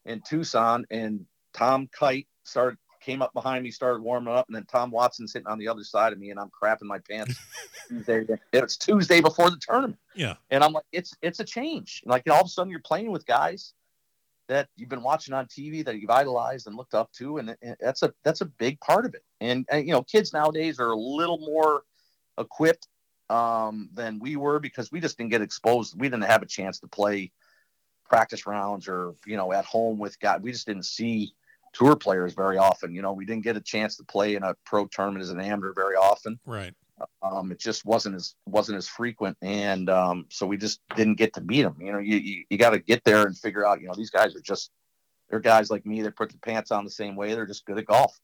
[0.06, 4.66] in Tucson, and Tom Kite started came up behind me, started warming up, and then
[4.66, 7.36] Tom Watson sitting on the other side of me, and I'm crapping my pants.
[7.88, 9.98] Tuesday, it's Tuesday before the tournament.
[10.16, 12.02] Yeah, and I'm like, it's it's a change.
[12.06, 13.74] Like all of a sudden, you're playing with guys
[14.48, 17.76] that you've been watching on TV that you've idolized and looked up to, and, and
[17.80, 19.24] that's a that's a big part of it.
[19.40, 21.84] And, and you know, kids nowadays are a little more
[22.38, 22.88] equipped
[23.30, 26.00] um, than we were because we just didn't get exposed.
[26.00, 27.32] We didn't have a chance to play
[28.10, 30.42] practice rounds or you know at home with guys.
[30.42, 31.34] We just didn't see
[31.74, 32.94] tour players very often.
[32.94, 35.40] You know, we didn't get a chance to play in a pro tournament as an
[35.40, 36.40] amateur very often.
[36.46, 36.74] Right.
[37.22, 41.34] Um, it just wasn't as wasn't as frequent, and um, so we just didn't get
[41.36, 41.78] to beat them.
[41.80, 43.80] You know, you you, you got to get there and figure out.
[43.80, 44.72] You know, these guys are just
[45.30, 47.34] they're guys like me that put the pants on the same way.
[47.34, 48.20] They're just good at golf.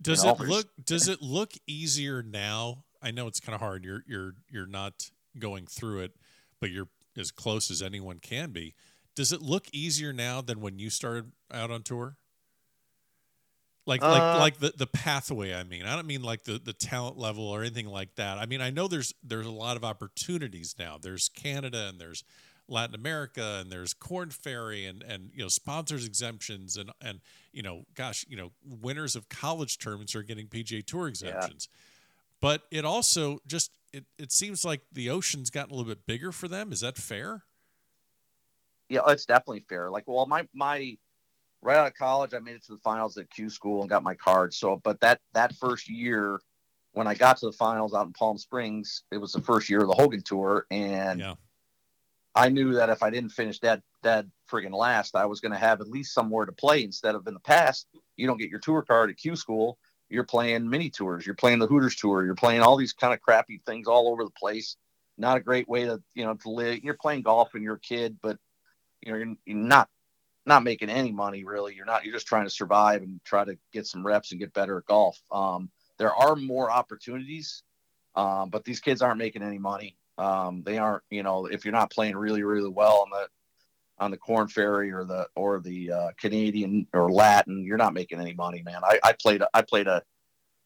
[0.00, 0.36] Does you know?
[0.40, 3.84] it look Does it look easier now I know it's kind of hard.
[3.84, 6.12] You're you're you're not going through it,
[6.60, 8.74] but you're as close as anyone can be.
[9.14, 12.16] Does it look easier now than when you started out on tour?
[13.86, 15.54] Like uh, like like the the pathway.
[15.54, 18.38] I mean, I don't mean like the the talent level or anything like that.
[18.38, 20.98] I mean, I know there's there's a lot of opportunities now.
[21.00, 22.24] There's Canada and there's
[22.68, 27.20] Latin America and there's Korn Ferry and and you know sponsors exemptions and and
[27.52, 31.68] you know gosh you know winners of college tournaments are getting PGA Tour exemptions.
[31.70, 31.85] Yeah.
[32.40, 36.32] But it also just it, it seems like the ocean's gotten a little bit bigger
[36.32, 36.72] for them.
[36.72, 37.44] Is that fair?
[38.88, 39.90] Yeah, it's definitely fair.
[39.90, 40.96] Like, well, my my
[41.62, 44.02] right out of college, I made it to the finals at Q school and got
[44.02, 44.54] my card.
[44.54, 46.38] So, but that that first year,
[46.92, 49.80] when I got to the finals out in Palm Springs, it was the first year
[49.80, 51.34] of the Hogan Tour, and yeah.
[52.34, 55.58] I knew that if I didn't finish that that friggin' last, I was going to
[55.58, 57.88] have at least somewhere to play instead of in the past.
[58.16, 59.78] You don't get your tour card at Q school.
[60.08, 61.26] You're playing mini tours.
[61.26, 62.24] You're playing the Hooters tour.
[62.24, 64.76] You're playing all these kind of crappy things all over the place.
[65.18, 66.84] Not a great way to you know to live.
[66.84, 68.38] You're playing golf when you're a kid, but
[69.00, 69.88] you know you're, you're not
[70.44, 71.74] not making any money really.
[71.74, 72.04] You're not.
[72.04, 74.86] You're just trying to survive and try to get some reps and get better at
[74.86, 75.20] golf.
[75.32, 77.62] Um, there are more opportunities,
[78.14, 79.96] um, but these kids aren't making any money.
[80.18, 81.02] Um, they aren't.
[81.10, 83.28] You know, if you're not playing really really well on the
[83.98, 88.20] on the Korn Ferry or the or the uh, Canadian or Latin, you're not making
[88.20, 88.80] any money, man.
[88.84, 90.02] I, I played I played a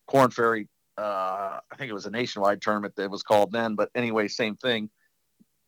[0.07, 0.69] Korn Ferry.
[0.99, 4.57] Uh, I think it was a nationwide tournament that was called then, but anyway, same
[4.57, 4.91] thing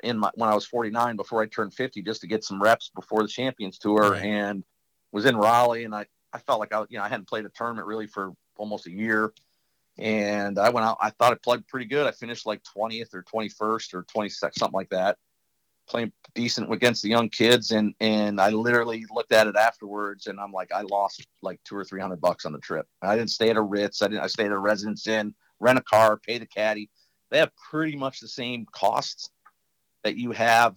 [0.03, 2.91] in my when I was 49 before I turned 50 just to get some reps
[2.95, 4.23] before the Champions Tour right.
[4.23, 4.65] and
[5.13, 7.51] was in Raleigh and I I felt like I you know I hadn't played a
[7.51, 9.33] tournament really for almost a year
[9.99, 12.07] and I went out I thought I played pretty good.
[12.07, 15.19] I finished like 20th or 21st or 22nd something like that.
[15.89, 20.41] Playing decent against the young kids and and I literally looked at it afterwards and
[20.41, 22.87] I'm like I lost like 2 or 300 bucks on the trip.
[23.03, 24.01] I didn't stay at a Ritz.
[24.01, 26.89] I didn't I stayed at a Residence Inn, rent a car, pay the caddy.
[27.31, 29.31] They have pretty much the same costs
[30.05, 30.77] that you have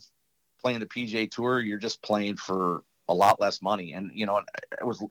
[0.66, 3.94] playing the PGA Tour, you're just playing for a lot less money.
[3.94, 4.42] And you know,
[4.72, 5.04] it was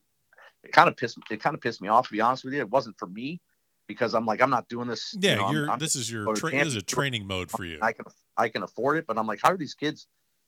[0.65, 2.61] it kind of pissed it kind of pissed me off to be honest with you.
[2.61, 3.41] It wasn't for me
[3.87, 5.14] because I'm like I'm not doing this.
[5.18, 7.64] Yeah, you know, you're I'm, this is your tra- this is a training mode for
[7.64, 7.78] you.
[7.82, 8.05] I can
[8.37, 10.07] I can afford it, but I'm like, how are these kids?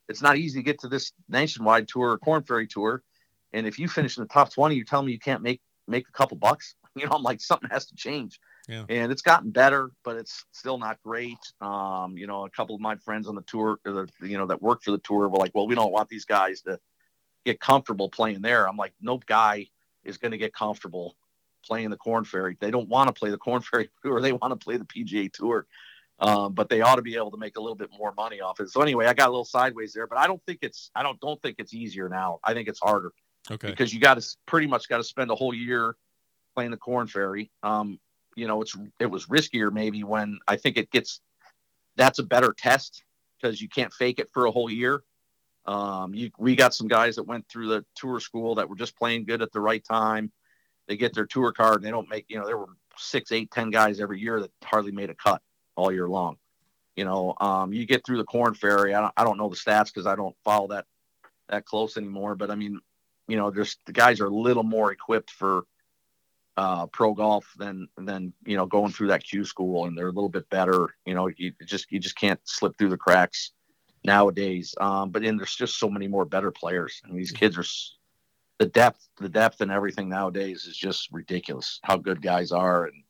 [0.08, 3.02] It's not easy to get to this nationwide tour or Korn Ferry tour,
[3.52, 6.08] and if you finish in the top 20, you're telling me you can't make make
[6.08, 6.74] a couple bucks.
[6.96, 8.40] You know, I'm like something has to change.
[8.68, 8.86] Yeah.
[8.88, 11.36] And it's gotten better, but it's still not great.
[11.60, 14.62] Um, you know, a couple of my friends on the tour, the, you know, that
[14.62, 16.80] work for the tour were like, well, we don't want these guys to
[17.44, 18.66] get comfortable playing there.
[18.66, 19.66] I'm like, no guy
[20.04, 21.16] is going to get comfortable
[21.66, 22.56] playing the Korn Ferry.
[22.60, 24.20] They don't want to play the Korn Ferry Tour.
[24.20, 25.66] They want to play the PGA Tour.
[26.18, 28.58] Um, but they ought to be able to make a little bit more money off
[28.60, 28.70] it.
[28.70, 31.20] So anyway, I got a little sideways there, but I don't think it's I don't
[31.20, 32.40] don't think it's easier now.
[32.42, 33.12] I think it's harder.
[33.50, 33.68] Okay.
[33.68, 35.94] Because you got to pretty much got to spend a whole year
[36.54, 37.50] playing the Korn Ferry.
[37.62, 38.00] Um,
[38.34, 41.20] you know, it's it was riskier maybe when I think it gets
[41.96, 43.04] that's a better test
[43.40, 45.02] because you can't fake it for a whole year.
[45.66, 48.96] Um, you, we got some guys that went through the tour school that were just
[48.96, 50.30] playing good at the right time.
[50.86, 53.50] They get their tour card and they don't make, you know, there were six, eight,
[53.50, 55.42] ten guys every year that hardly made a cut
[55.74, 56.36] all year long.
[56.96, 58.94] You know, um, you get through the Korn Ferry.
[58.94, 60.86] I don't, I don't know the stats because I don't follow that
[61.48, 62.34] that close anymore.
[62.34, 62.80] But I mean,
[63.28, 65.64] you know, just the guys are a little more equipped for
[66.56, 70.12] uh, pro golf than than you know going through that Q school, and they're a
[70.12, 70.88] little bit better.
[71.04, 73.52] You know, you just you just can't slip through the cracks
[74.04, 74.74] nowadays.
[74.80, 77.64] Um, but then there's just so many more better players, and these kids are
[78.58, 81.80] the depth, the depth, and everything nowadays is just ridiculous.
[81.82, 83.02] How good guys are, and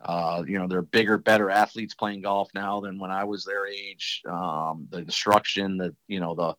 [0.00, 3.66] uh, you know they're bigger, better athletes playing golf now than when I was their
[3.66, 4.22] age.
[4.28, 6.54] Um, the instruction, the you know the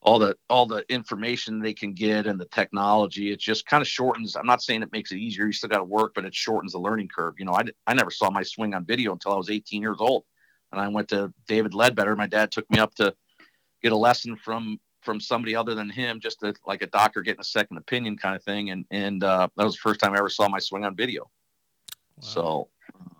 [0.00, 3.88] all the all the information they can get and the technology it just kind of
[3.88, 6.34] shortens i'm not saying it makes it easier you still got to work but it
[6.34, 9.32] shortens the learning curve you know I, I never saw my swing on video until
[9.32, 10.24] i was 18 years old
[10.70, 13.12] and i went to David Leadbetter my dad took me up to
[13.82, 14.78] get a lesson from
[15.08, 18.36] from somebody other than him just to, like a doctor getting a second opinion kind
[18.36, 20.84] of thing and and uh, that was the first time i ever saw my swing
[20.84, 21.28] on video wow.
[22.20, 22.68] so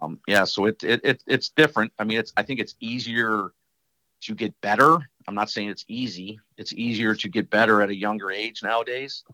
[0.03, 3.53] um, yeah so it, it, it it's different i mean it's i think it's easier
[4.21, 6.41] to get better I'm not saying it's easy.
[6.57, 9.25] It's easier to get better at a younger age nowadays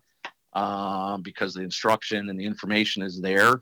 [0.51, 3.61] um, because the instruction and the information is there.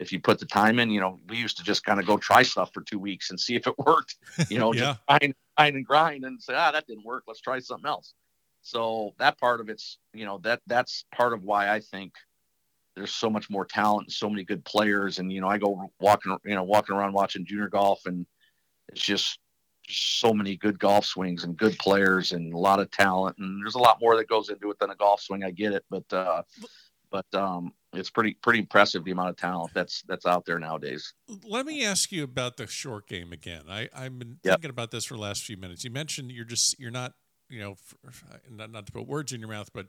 [0.00, 2.16] If you put the time in, you know, we used to just kind of go
[2.16, 4.16] try stuff for two weeks and see if it worked.
[4.50, 4.96] You know, yeah.
[4.96, 7.24] just and grind and say, ah, that didn't work.
[7.26, 8.14] Let's try something else.
[8.62, 12.12] So that part of it's, you know, that that's part of why I think
[12.96, 15.18] there's so much more talent and so many good players.
[15.18, 18.26] And you know, I go walking, you know, walking around watching junior golf, and
[18.88, 19.38] it's just
[19.88, 23.74] so many good golf swings and good players and a lot of talent and there's
[23.74, 26.10] a lot more that goes into it than a golf swing i get it but
[26.12, 26.42] uh
[27.10, 31.14] but um it's pretty pretty impressive the amount of talent that's that's out there nowadays
[31.48, 34.54] let me ask you about the short game again i i've been yep.
[34.54, 37.14] thinking about this for the last few minutes you mentioned you're just you're not
[37.48, 37.76] you know
[38.50, 39.86] not, not to put words in your mouth but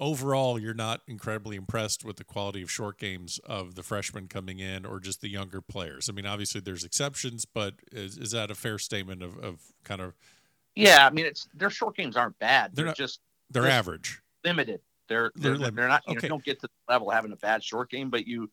[0.00, 4.58] overall you're not incredibly impressed with the quality of short games of the freshmen coming
[4.58, 6.08] in or just the younger players.
[6.08, 10.00] I mean, obviously there's exceptions, but is, is that a fair statement of, of kind
[10.00, 10.14] of
[10.74, 12.74] Yeah, I mean, it's their short games aren't bad.
[12.74, 13.20] They're, They're not- just
[13.50, 14.22] They're Just- average.
[14.42, 14.80] limited.
[15.10, 16.26] They're They're they're, they're, not you, okay.
[16.26, 18.48] you don't get to the level of having a bad short game, but you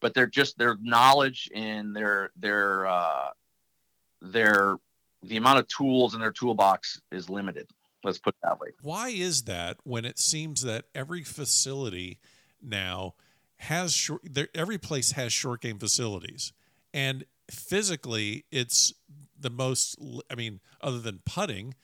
[0.00, 3.28] but they're just their knowledge and their their uh
[4.20, 4.76] their
[5.22, 7.66] the amount of tools in their toolbox is limited.
[8.04, 8.68] Let's put it that way.
[8.82, 12.18] Why is that when it seems that every facility
[12.60, 13.14] now
[13.56, 14.20] has short
[14.54, 16.52] every place has short game facilities
[16.92, 18.92] and physically it's
[19.38, 19.96] the most
[20.30, 21.74] I mean other than putting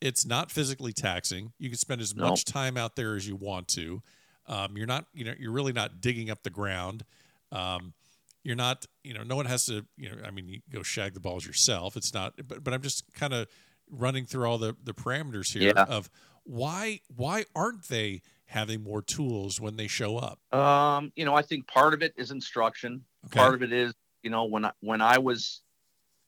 [0.00, 1.52] it's not physically taxing.
[1.58, 2.28] You can spend as No.
[2.30, 4.02] much time out there as you want to.
[4.46, 7.04] Um, you're not, you know, you're really not digging up the ground.
[7.50, 7.94] Um,
[8.44, 11.14] you're not, you know, no one has to, you know, I mean, you go shag
[11.14, 11.96] the balls yourself.
[11.96, 13.48] It's not, but, but I'm just kind of
[13.90, 15.84] running through all the the parameters here Yeah.
[15.84, 16.10] of
[16.44, 20.38] why why aren't they having more tools when they show up?
[20.54, 23.04] Um, you know, I think part of it is instruction.
[23.26, 23.38] Okay.
[23.40, 25.62] Part of it is, you know, when I when I was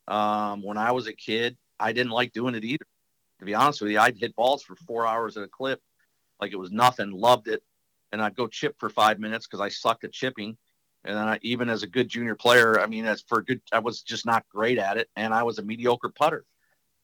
[0.08, 2.84] um when I was a kid, I didn't like doing it either.
[3.39, 5.80] To be honest with you, I'd hit balls for four hours at a clip,
[6.41, 7.62] like it was nothing, loved it.
[8.11, 10.57] And I'd go chip for five minutes because I sucked at chipping.
[11.05, 13.61] And then I, even as a good junior player, I mean, as for a good,
[13.72, 16.45] I was just not great at it, and I was a mediocre putter.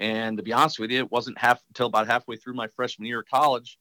[0.00, 3.06] And to be honest with you, it wasn't half until about halfway through my freshman
[3.06, 3.78] year of college,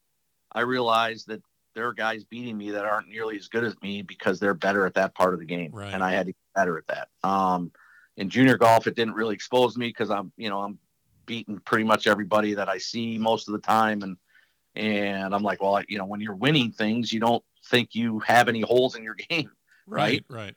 [0.51, 1.41] I realized that
[1.74, 4.86] there are guys beating me that aren't nearly as good as me because they're better
[4.86, 5.91] at that part of the game, Right.
[5.91, 7.10] and I had to get better at that.
[7.28, 7.72] Um,
[8.16, 10.78] in junior golf, it didn't really expose me because I'm, you know, I'm
[11.26, 14.17] beating pretty much everybody that I see most of the time, and
[14.76, 18.19] and I'm like, well, I, you know, when you're winning things, you don't think you
[18.19, 19.51] have any holes in your game
[19.86, 20.24] Right.
[20.30, 20.55] Right.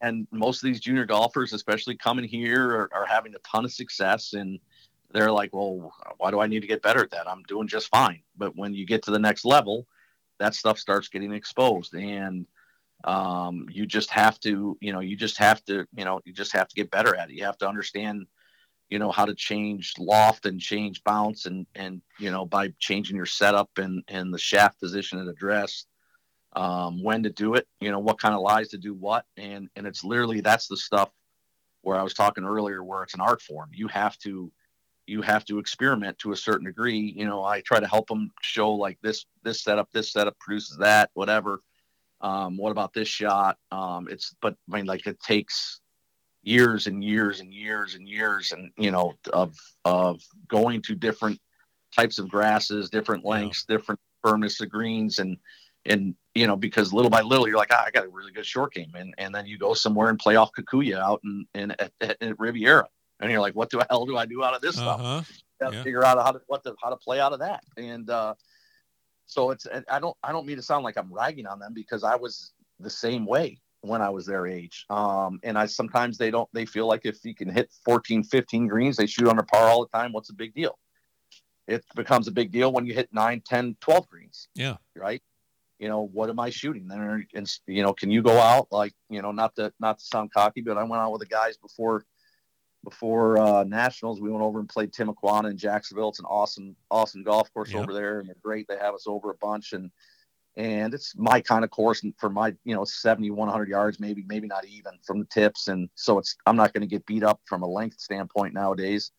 [0.00, 3.72] and most of these junior golfers, especially coming here, are, are having a ton of
[3.72, 4.32] success.
[4.32, 4.58] And
[5.12, 7.28] they're like, well, why do I need to get better at that?
[7.28, 8.22] I'm doing just fine.
[8.36, 9.86] But when you get to the next level,
[10.38, 11.94] that stuff starts getting exposed.
[11.94, 12.46] And
[13.04, 16.52] um, you just have to, you know, you just have to, you know, you just
[16.52, 17.34] have to get better at it.
[17.34, 18.26] You have to understand,
[18.92, 23.16] you know, how to change loft and change bounce and, and, you know, by changing
[23.16, 25.86] your setup and, and the shaft position and address
[26.56, 29.24] um, when to do it, you know, what kind of lies to do what.
[29.38, 31.08] And, and it's literally, that's the stuff
[31.80, 33.70] where I was talking earlier, where it's an art form.
[33.72, 34.52] You have to,
[35.06, 37.14] you have to experiment to a certain degree.
[37.16, 40.76] You know, I try to help them show like this, this setup, this setup produces
[40.80, 41.62] that, whatever.
[42.20, 43.56] Um, what about this shot?
[43.70, 45.80] Um, it's, but I mean, like it takes
[46.42, 51.38] years and years and years and years and, you know, of, of going to different
[51.94, 53.30] types of grasses, different Yeah.
[53.30, 55.36] lengths, different firmness of greens and,
[55.84, 58.46] and you know because little by little you're like ah, I got a really good
[58.46, 61.70] short game and and then you go somewhere and play off Kikuyu out in, in
[61.72, 62.86] at, at, Riviera
[63.18, 65.22] and you're like what the hell do I do out of this stuff Uh-huh.
[65.70, 65.82] to yeah.
[65.82, 68.34] figure out how to what to, how to play out of that and uh
[69.26, 72.04] so it's I don't I don't mean to sound like I'm ragging on them because
[72.04, 74.84] I was the same way when I was their age.
[74.90, 78.66] Um and I sometimes they don't they feel like if you can hit 14 15
[78.66, 80.12] greens they shoot under par all the time.
[80.12, 80.78] What's the big deal?
[81.68, 84.48] It becomes a big deal when you hit 9 10 12 greens.
[84.54, 84.76] Yeah.
[84.96, 85.22] right?
[85.78, 86.86] You know what am i shooting?
[86.86, 90.04] Then and you know can you go out like you know not to not to
[90.04, 92.04] sound cocky but i went out with the guys before
[92.84, 94.20] before uh nationals.
[94.20, 96.08] We went over and played Timuquana in jacksonville.
[96.10, 97.80] It's an awesome awesome golf course Yeah.
[97.80, 98.66] over there and they're great.
[98.68, 99.90] They have us over a bunch and
[100.56, 104.46] and it's my kind of course for my you know 70 100 yards maybe maybe
[104.46, 105.68] not even from the tips.
[105.68, 109.12] And so it's i'm not going to get beat up from a length standpoint nowadays.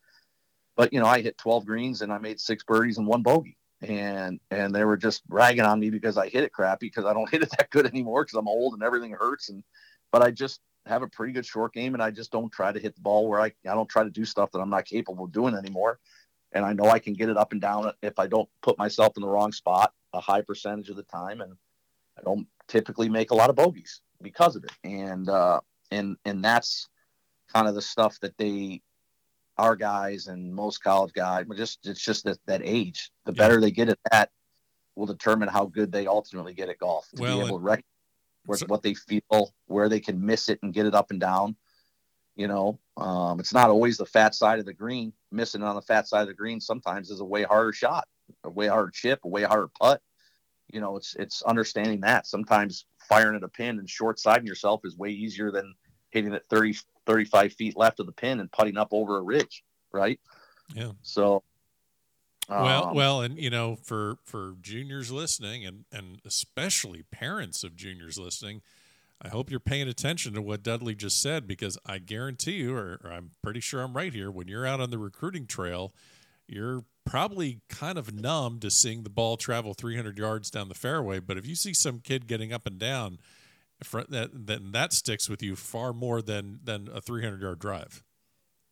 [0.75, 3.57] But you know i hit 12 greens and i made six birdies and one bogey.
[3.81, 7.13] And and they were just ragging on me because i hit it crappy because i
[7.13, 9.49] don't hit it that good anymore because i'm old and everything hurts.
[9.49, 9.63] And
[10.11, 12.79] but i just have a pretty good short game and i just don't try to
[12.79, 15.23] hit the ball where i i don't try to do stuff that i'm not capable
[15.23, 15.97] of doing anymore
[16.53, 19.13] and i know i can get it up and down if i don't put myself
[19.17, 21.53] in the wrong spot a high percentage of the time and
[22.17, 25.59] i don't typically make a lot of bogeys because of it and uh
[25.91, 26.87] and and that's
[27.53, 28.81] kind of the stuff that they
[29.57, 33.37] our guys and most college guys but just it's just that that age the Yeah.
[33.37, 34.29] better they get at that
[34.95, 37.85] will determine how good they ultimately get at golf to Well, be able to recognize
[38.53, 41.55] so- what they feel where they can miss it and get it up and down
[42.35, 45.13] you know um, it's not always the fat side of the green.
[45.31, 48.07] Missing on the fat side of the green sometimes is a way harder shot
[48.43, 50.01] a way harder chip a way harder putt.
[50.71, 52.27] You know it's it's understanding that.
[52.27, 55.73] Sometimes firing at a pin and short siding yourself is way easier than
[56.11, 59.63] hitting it 30 35 feet left of the pin and putting up over a ridge
[59.93, 60.19] right?
[60.75, 60.91] Yeah.
[61.03, 61.43] so
[62.49, 67.75] well, um, well, and you know, for for juniors listening, and and especially parents of
[67.75, 68.61] juniors listening,
[69.23, 72.99] I hope you're paying attention to what Dudley just said because I guarantee you, or,
[73.03, 74.29] or I'm pretty sure I'm right here.
[74.29, 75.93] When you're out on the recruiting trail,
[76.47, 81.19] you're probably kind of numb to seeing the ball travel 300 yards down the fairway.
[81.19, 83.19] But if you see some kid getting up and down,
[84.09, 88.03] that then that sticks with you far more than than a 300 yard drive.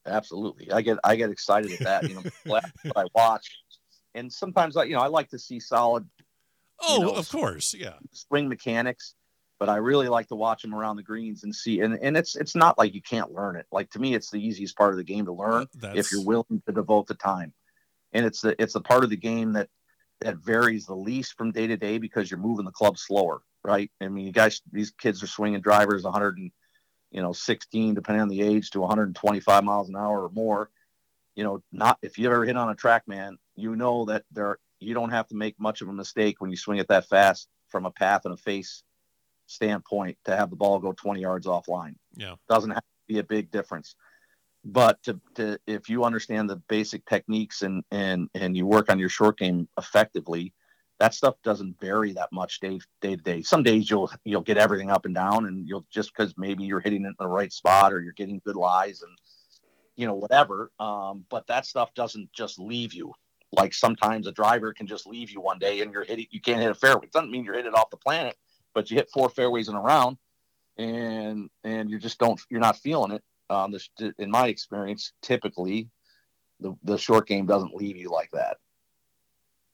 [0.06, 0.72] absolutely.
[0.72, 2.10] I get I get excited at that.
[2.10, 2.60] You know,
[2.96, 3.62] I watch,
[4.16, 6.08] and sometimes I you know I like to see solid.
[6.82, 7.94] Oh, you know, of course, yeah.
[8.12, 9.16] Swing mechanics,
[9.62, 11.82] but I really like to watch them around the greens and see.
[11.82, 13.68] And and it's it's not like you can't learn it.
[13.72, 16.26] Like to me, it's the easiest part of the game to learn That's, if you're
[16.26, 17.54] willing to devote the time.
[18.12, 19.70] And it's the it's the part of the game that
[20.22, 23.92] that varies the least from day to day because you're moving the club slower, right?
[24.02, 26.52] I mean, you guys, these kids are swinging drivers 100 and
[27.12, 30.72] you know 16 depending on the age to 125 miles an hour or more
[31.36, 34.96] you know not if you ever hit on a TrackMan you know that there you
[34.96, 37.86] don't have to make much of a mistake when you swing it that fast from
[37.86, 38.82] a path and a face
[39.52, 43.24] standpoint to have the ball go 20 yards offline yeah doesn't have to be a
[43.24, 43.96] big difference
[44.64, 49.00] but to, to if you understand the basic techniques and and and you work on
[49.00, 50.54] your short game effectively
[51.02, 53.42] that stuff doesn't vary that much day day to day.
[53.42, 56.80] Some days you'll you'll get everything up and down, and you'll just because maybe you're
[56.80, 59.18] hitting it in the right spot or you're getting good lies and
[59.96, 60.72] you know whatever.
[60.80, 63.14] Um, but that stuff doesn't just leave you.
[63.52, 66.62] Like sometimes a driver can just leave you one day and you're hitting you can't
[66.62, 67.06] hit a fairway.
[67.06, 68.38] It doesn't mean you're hitting off the planet,
[68.74, 70.18] but you hit four fairways in a round,
[70.78, 73.24] and and you just don't you're not feeling it.
[73.50, 75.90] Um, this, in my experience, typically
[76.60, 78.58] the the short game doesn't leave you like that.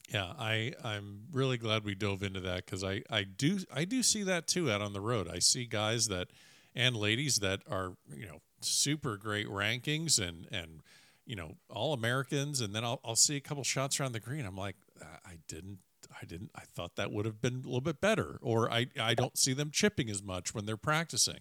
[0.10, 4.02] Yeah, I I'm really glad we dove into that because I I do I do
[4.02, 5.28] see that too out on the road.
[5.32, 6.30] I see guys that
[6.74, 10.82] and ladies that are you know super great rankings and and
[11.26, 14.46] you know all Americans, and then I'll I'll see a couple shots around the green.
[14.46, 15.80] I'm like I didn't
[16.22, 19.14] I didn't I thought that would have been a little bit better, or I I
[19.14, 21.40] don't see them chipping as much when they're practicing.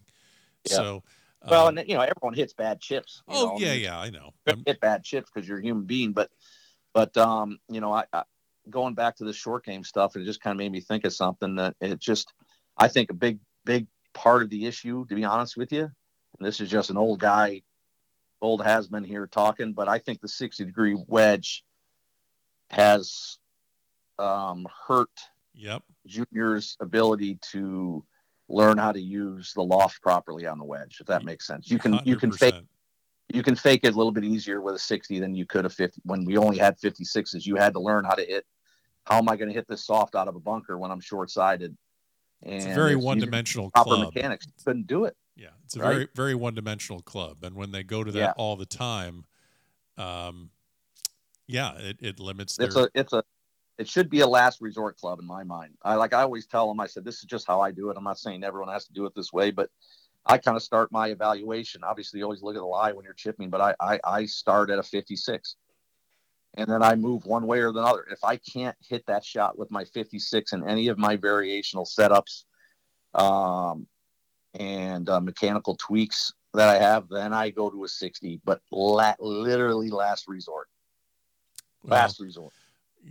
[0.69, 0.77] Yeah.
[0.77, 1.03] So.
[1.49, 3.23] Well, um, and you know everyone hits bad chips.
[3.29, 3.57] oh know?
[3.59, 4.33] yeah, yeah, I know.
[4.67, 6.31] Hit bad chips because you're a human being, but
[6.97, 8.23] but um, you know, I, I,
[8.71, 11.13] going back to the short game stuff, it just kind of made me think of
[11.13, 12.33] something that it just,
[12.77, 16.47] I think a big, big part of the issue, to be honest with you, and
[16.47, 17.63] this is just an old guy,
[18.41, 21.65] old has been here talking, but I think the 60 degree wedge
[22.71, 23.39] has
[24.19, 25.11] um, hurt
[25.55, 25.83] yep.
[26.07, 28.05] juniors' ability to
[28.49, 31.71] learn how to use the loft properly on the wedge, if that makes sense.
[31.71, 32.07] You can, 100%.
[32.07, 32.55] you can fake
[33.35, 35.69] you can fake it a little bit easier with a 60 than you could a
[35.69, 38.47] 50 when we only had 56s you had to learn how to hit
[39.07, 41.31] how am I going to hit this soft out of a bunker when I'm short
[41.31, 41.77] sided?
[42.43, 44.13] It's a very one dimensional club.
[44.15, 45.17] mechanics couldn't do it.
[45.37, 45.93] Yeah, it's a right?
[45.93, 48.33] very very one dimensional club, and when they go to that yeah.
[48.37, 49.25] all the time,
[49.97, 50.51] um,
[51.47, 52.57] yeah, it, it limits.
[52.57, 52.67] Their...
[52.67, 53.23] It's a it's a
[53.79, 55.75] it should be a last resort club in my mind.
[55.83, 56.81] I like I always tell them.
[56.81, 57.97] I said this is just how I do it.
[57.97, 59.71] I'm not saying everyone has to do it this way, but
[60.25, 61.85] I kind of start my evaluation.
[61.85, 64.71] Obviously, you always look at the lie when you're chipping, but I I, I start
[64.71, 65.57] at a 56
[66.57, 68.07] and then I move one way or the other.
[68.11, 72.45] If I can't hit that shot with my 56 in any of my variational setups
[73.15, 73.87] um,
[74.55, 79.15] and uh, mechanical tweaks that I have, then I go to a 60, but la-
[79.21, 80.69] literally last resort.
[81.85, 82.53] Last resort.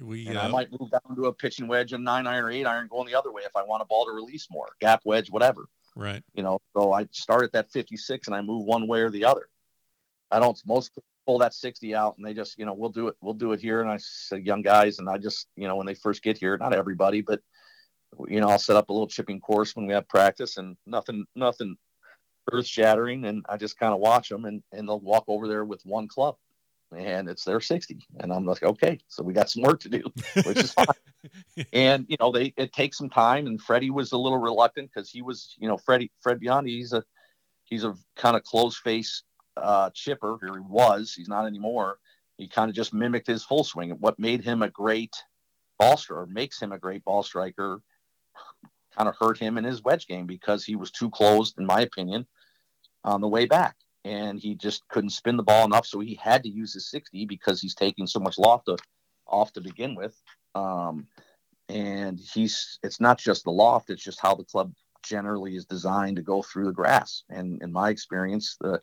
[0.01, 2.51] We, and uh, I might move down to a pitching wedge and nine iron or
[2.51, 5.01] eight iron going the other way if I want a ball to release more, gap
[5.05, 5.67] wedge, whatever.
[5.95, 6.23] Right.
[6.33, 9.25] You know, so I start at that 56 and I move one way or the
[9.25, 9.47] other.
[10.31, 10.91] I don't, most
[11.25, 13.59] pull that 60 out and they just you know we'll do it we'll do it
[13.59, 16.37] here and i said young guys and i just you know when they first get
[16.37, 17.41] here not everybody but
[18.27, 21.25] you know i'll set up a little chipping course when we have practice and nothing
[21.35, 21.75] nothing
[22.51, 25.65] earth shattering and i just kind of watch them and, and they'll walk over there
[25.65, 26.35] with one club
[26.95, 30.03] and it's their 60 and i'm like okay so we got some work to do
[30.45, 30.85] which is fine
[31.73, 35.09] and you know they it takes some time and freddie was a little reluctant because
[35.09, 37.03] he was you know freddie fred biondi he's a
[37.63, 39.23] he's a kind of closed face
[39.57, 41.97] uh, chipper, here he was, he's not anymore.
[42.37, 43.91] He kind of just mimicked his full swing.
[43.91, 45.15] What made him a great
[45.79, 47.81] ball striker, makes him a great ball striker,
[48.95, 51.81] kind of hurt him in his wedge game because he was too closed, in my
[51.81, 52.27] opinion,
[53.03, 53.75] on the way back.
[54.05, 55.85] And he just couldn't spin the ball enough.
[55.85, 58.77] So he had to use his 60 because he's taking so much loft to,
[59.27, 60.15] off to begin with.
[60.53, 61.07] Um,
[61.67, 64.71] and he's, it's not just the loft, it's just how the club
[65.03, 67.23] generally is designed to go through the grass.
[67.29, 68.81] And in my experience, the,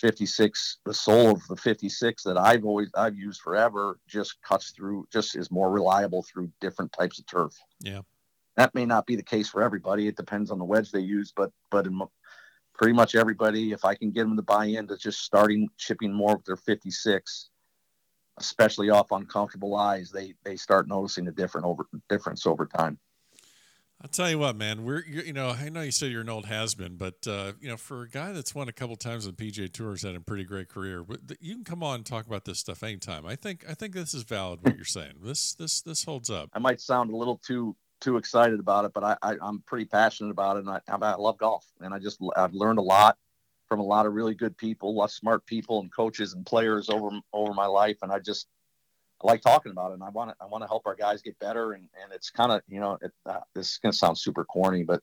[0.00, 5.06] 56 the sole of the 56 that i've always i've used forever just cuts through
[5.12, 8.00] just is more reliable through different types of turf yeah
[8.56, 11.32] that may not be the case for everybody it depends on the wedge they use
[11.36, 12.00] but but in
[12.80, 16.36] pretty much everybody if i can get them to buy into just starting chipping more
[16.36, 17.50] with their 56
[18.38, 22.98] especially off uncomfortable eyes they they start noticing a different over difference over time
[24.02, 24.86] I'll tell you what, man.
[24.86, 27.68] We're you know I know you said you're an old has been, but uh, you
[27.68, 30.44] know for a guy that's won a couple times on PGA Tours, had a pretty
[30.44, 31.04] great career.
[31.38, 33.26] You can come on and talk about this stuff anytime.
[33.26, 35.16] I think I think this is valid what you're saying.
[35.22, 36.48] This this this holds up.
[36.54, 39.84] I might sound a little too too excited about it, but I, I am pretty
[39.84, 43.18] passionate about it, and I I love golf, and I just I've learned a lot
[43.68, 46.44] from a lot of really good people, a lot of smart people and coaches and
[46.44, 48.48] players over over my life, and I just
[49.22, 49.94] I like talking about it.
[49.94, 52.30] And I want to I want to help our guys get better, and and it's
[52.30, 55.02] kind of you know it, uh, this is gonna sound super corny, but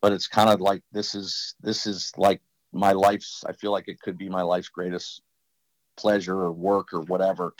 [0.00, 2.40] but it's kind of like this is this is like
[2.72, 3.44] my life's.
[3.46, 5.22] I feel like it could be my life's greatest
[5.96, 7.54] pleasure or work or whatever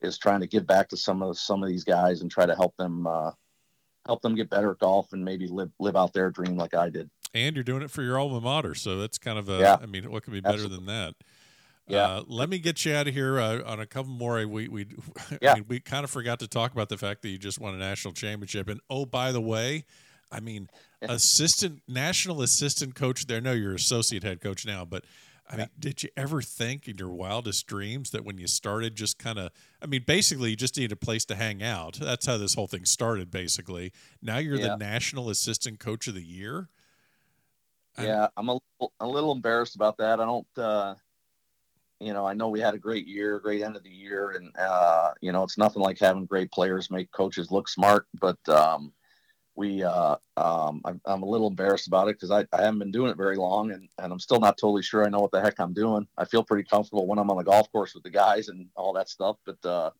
[0.00, 2.54] is trying to give back to some of some of these guys and try to
[2.54, 3.30] help them uh,
[4.06, 6.90] help them get better at golf and maybe live live out their dream like I
[6.90, 7.10] did.
[7.32, 9.58] And you're doing it for your alma mater, so that's kind of a.
[9.58, 9.76] Yeah.
[9.80, 10.76] I mean, what could be better Absolutely.
[10.78, 11.14] than that?
[11.86, 12.06] Yeah.
[12.06, 14.46] Uh, let me get you out of here uh, on a couple more.
[14.46, 14.86] We we
[15.42, 15.52] yeah.
[15.52, 17.74] I mean, we kind of forgot to talk about the fact that you just won
[17.74, 18.68] a national championship.
[18.68, 19.84] And oh, by the way,
[20.30, 20.68] I mean,
[21.02, 23.40] assistant national assistant coach there.
[23.40, 25.04] No, you're associate head coach now, but
[25.48, 29.18] I mean, did you ever think in your wildest dreams that when you started, just
[29.18, 29.50] kind of,
[29.82, 31.98] I mean, basically, you just needed a place to hang out.
[32.00, 33.92] That's how this whole thing started, basically.
[34.22, 34.68] Now you're yeah.
[34.68, 36.68] the national assistant coach of the year.
[38.00, 38.58] Yeah, I'm a,
[39.00, 40.18] a little embarrassed about that.
[40.18, 40.94] I don't, uh,
[42.00, 44.50] you know, I know we had a great year, great end of the year, and
[44.58, 48.06] uh, you know, it's nothing like having great players make coaches look smart.
[48.20, 48.92] But um,
[49.56, 52.90] we uh, um, I'm, I'm, a little embarrassed about it because I, I haven't been
[52.90, 55.40] doing it very long and, and I'm still not totally sure I know what the
[55.40, 56.06] heck I'm doing.
[56.18, 58.92] I feel pretty comfortable when I'm on the golf course with the guys and all
[58.94, 59.90] that stuff, but uh,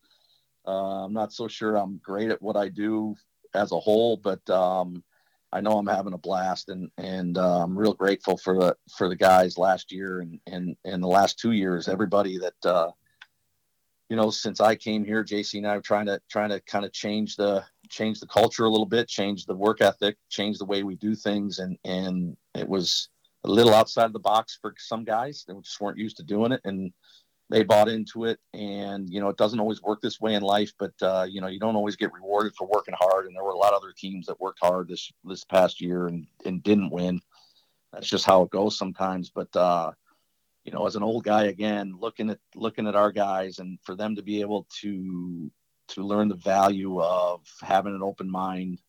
[0.67, 3.15] uh, I'm not so sure I'm great at what I do
[3.55, 4.17] as a whole.
[4.17, 5.05] But um,
[5.53, 9.09] I know I'm having a blast and and uh, I'm real grateful for the for
[9.09, 11.89] the guys last year and and and the last two years.
[11.89, 12.91] Everybody that uh,
[14.09, 16.85] you know, since I came here, JC and I were trying to trying to kind
[16.85, 17.65] of change the
[17.95, 21.15] change the culture a little bit, change the work ethic, change the way we do
[21.15, 23.09] things, and and it was
[23.45, 26.53] a little outside of the box for some guys that just weren't used to doing
[26.53, 26.93] it, and
[27.51, 28.39] they bought into it.
[28.53, 31.47] And you know, it doesn't always work this way in life, but uh, you know,
[31.47, 33.27] you don't always get rewarded for working hard.
[33.27, 36.07] And there were a lot of other teams that worked hard this this past year
[36.07, 37.21] and and didn't win.
[37.93, 39.31] That's just how it goes sometimes.
[39.31, 39.93] But uh,
[40.65, 43.95] you know, as an old guy again, looking at looking at our guys and for
[43.95, 45.51] them to be able to
[45.89, 48.81] to learn the value of having an open mind,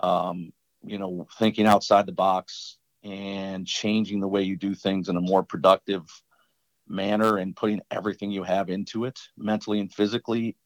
[0.00, 0.52] um,
[0.84, 5.20] you know, thinking outside the box and changing the way you do things in a
[5.20, 6.04] more productive
[6.88, 10.56] manner and putting everything you have into it mentally and physically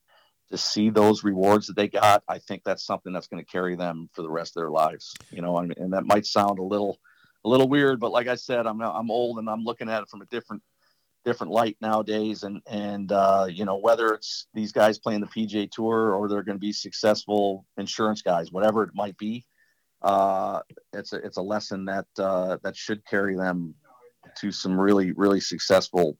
[0.50, 3.74] to see those rewards that they got, I think that's something that's going to carry
[3.74, 5.14] them for the rest of their lives.
[5.30, 6.98] You know, and that might sound a little
[7.44, 10.08] a little weird, but like I said, I'm I'm old and I'm looking at it
[10.08, 10.62] from a different
[11.24, 12.42] different light nowadays.
[12.42, 16.42] And and uh, you know whether it's these guys playing the PGA Tour or they're
[16.42, 19.44] going to be successful insurance guys, whatever it might be,
[20.02, 20.60] uh,
[20.92, 23.74] it's a it's a lesson that uh, that should carry them
[24.38, 26.16] to some really really successful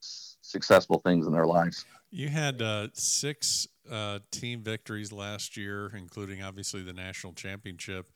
[0.00, 1.84] successful things in their lives.
[2.10, 8.12] You had uh, six uh, team victories last year, including obviously the national championship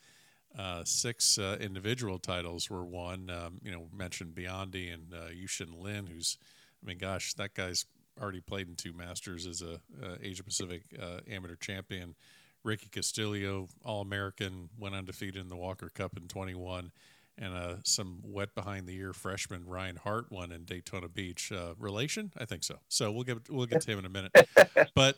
[0.58, 3.30] uh, six uh, individual titles were won.
[3.30, 6.36] Um, you know, mentioned Biondi and uh, Yuxin Lin, who's,
[6.82, 7.86] I mean, gosh, that guy's
[8.20, 9.74] already played in two Masters as a
[10.04, 12.14] uh, Asia Pacific uh, amateur champion.
[12.62, 16.92] Ricky Castillo, All American, went undefeated in the Walker Cup in 21,
[17.38, 21.50] and uh, some wet behind the ear freshman Ryan Hart won in Daytona Beach.
[21.50, 22.76] Uh, relation, I think so.
[22.88, 24.32] So we'll get we'll get to him in a minute.
[24.94, 25.16] but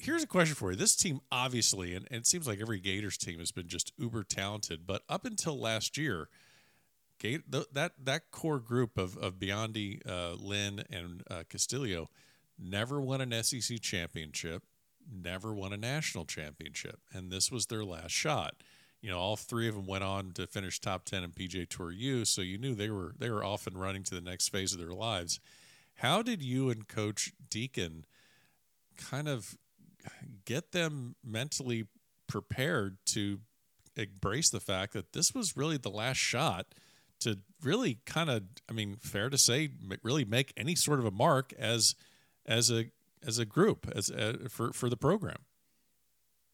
[0.00, 0.76] here's a question for you.
[0.76, 4.24] This team, obviously, and, and, it seems like every Gators team has been just uber
[4.24, 6.28] talented, but up until last year,
[7.18, 12.08] Gate, that that core group of of Biondi, uh, Lin, and uh, Castillo
[12.58, 14.62] never won an SEC championship,
[15.10, 18.54] never won a national championship, and this was their last shot.
[19.02, 21.90] You know, all three of them went on to finish top ten in PGA Tour
[21.90, 24.72] U, so you knew they were they were off and running to the next phase
[24.72, 25.40] of their lives.
[25.96, 28.06] How did you and Coach Deacon
[28.96, 29.58] kind of
[30.44, 31.86] get them mentally
[32.26, 33.40] prepared to
[33.96, 36.66] embrace the fact that this was really the last shot
[37.18, 39.70] to really kind of i mean fair to say
[40.02, 41.94] really make any sort of a mark as
[42.46, 42.90] as a
[43.26, 45.36] as a group as a, uh, for for the program.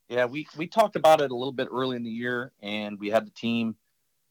[0.09, 3.11] Yeah we we talked about it a little bit early in the year and we
[3.11, 3.77] had the team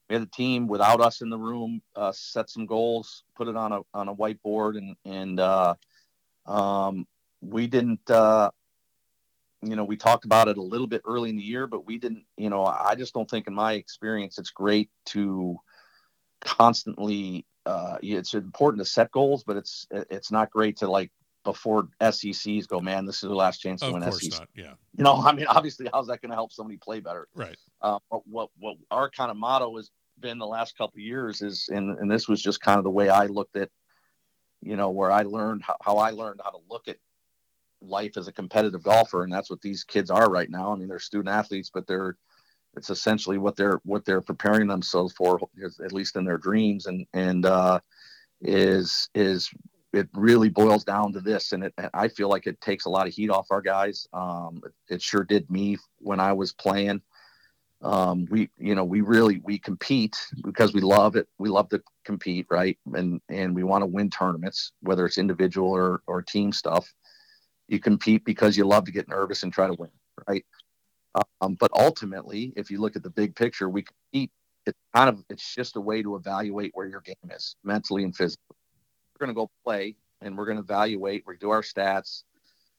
[0.09, 3.55] we had the team without us in the room uh, set some goals put it
[3.55, 5.73] on a on a whiteboard and and uh,
[6.45, 7.07] um,
[7.41, 8.51] we didn't uh,
[9.65, 11.97] you know, we talked about it a little bit early in the year, but we
[11.97, 15.57] didn't, you know, I just don't think in my experience it's great to
[16.41, 21.11] constantly uh it's important to set goals, but it's it's not great to like
[21.45, 24.31] before SECs go, man, this is the last chance to of win SEC.
[24.31, 24.73] Not, yeah.
[24.97, 27.29] You know, I mean, obviously, how's that going to help somebody play better?
[27.33, 27.55] Right.
[27.81, 29.89] Uh, but what what our kind of motto has
[30.19, 32.91] been the last couple of years is, and and this was just kind of the
[32.91, 33.69] way I looked at,
[34.61, 36.97] you know, where I learned how, how I learned how to look at
[37.81, 40.71] life as a competitive golfer, and that's what these kids are right now.
[40.71, 42.17] I mean, they're student athletes, but they're
[42.75, 45.39] it's essentially what they're what they're preparing themselves for,
[45.83, 46.85] at least in their dreams.
[46.85, 47.79] And and uh,
[48.41, 49.49] is is
[49.93, 53.07] it really boils down to this, and it, I feel like it takes a lot
[53.07, 54.07] of heat off our guys.
[54.13, 57.01] Um, it, it, sure did me when I was playing.
[57.81, 61.27] Um, we, you know, we really we compete because we love it.
[61.37, 62.77] We love to compete, right?
[62.93, 66.91] And and we want to win tournaments, whether it's individual or or team stuff.
[67.67, 69.89] You compete because you love to get nervous and try to win,
[70.27, 70.45] right?
[71.41, 74.31] Um, but ultimately, if you look at the big picture, we compete.
[74.65, 78.15] It's kind of it's just a way to evaluate where your game is mentally and
[78.15, 78.55] physically.
[79.13, 81.23] We're going to go play and we're going to evaluate.
[81.25, 82.23] We do our stats.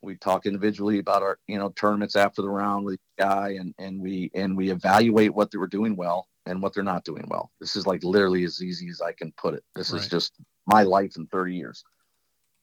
[0.02, 3.74] We talk individually about our you know tournaments after the round with the guy, and
[3.78, 7.24] and we and we evaluate what they were doing well and what they're not doing
[7.28, 7.50] well.
[7.60, 9.64] This is like literally as easy as I can put it.
[9.74, 10.00] This right.
[10.00, 10.32] is just
[10.66, 11.84] my life in 30 years.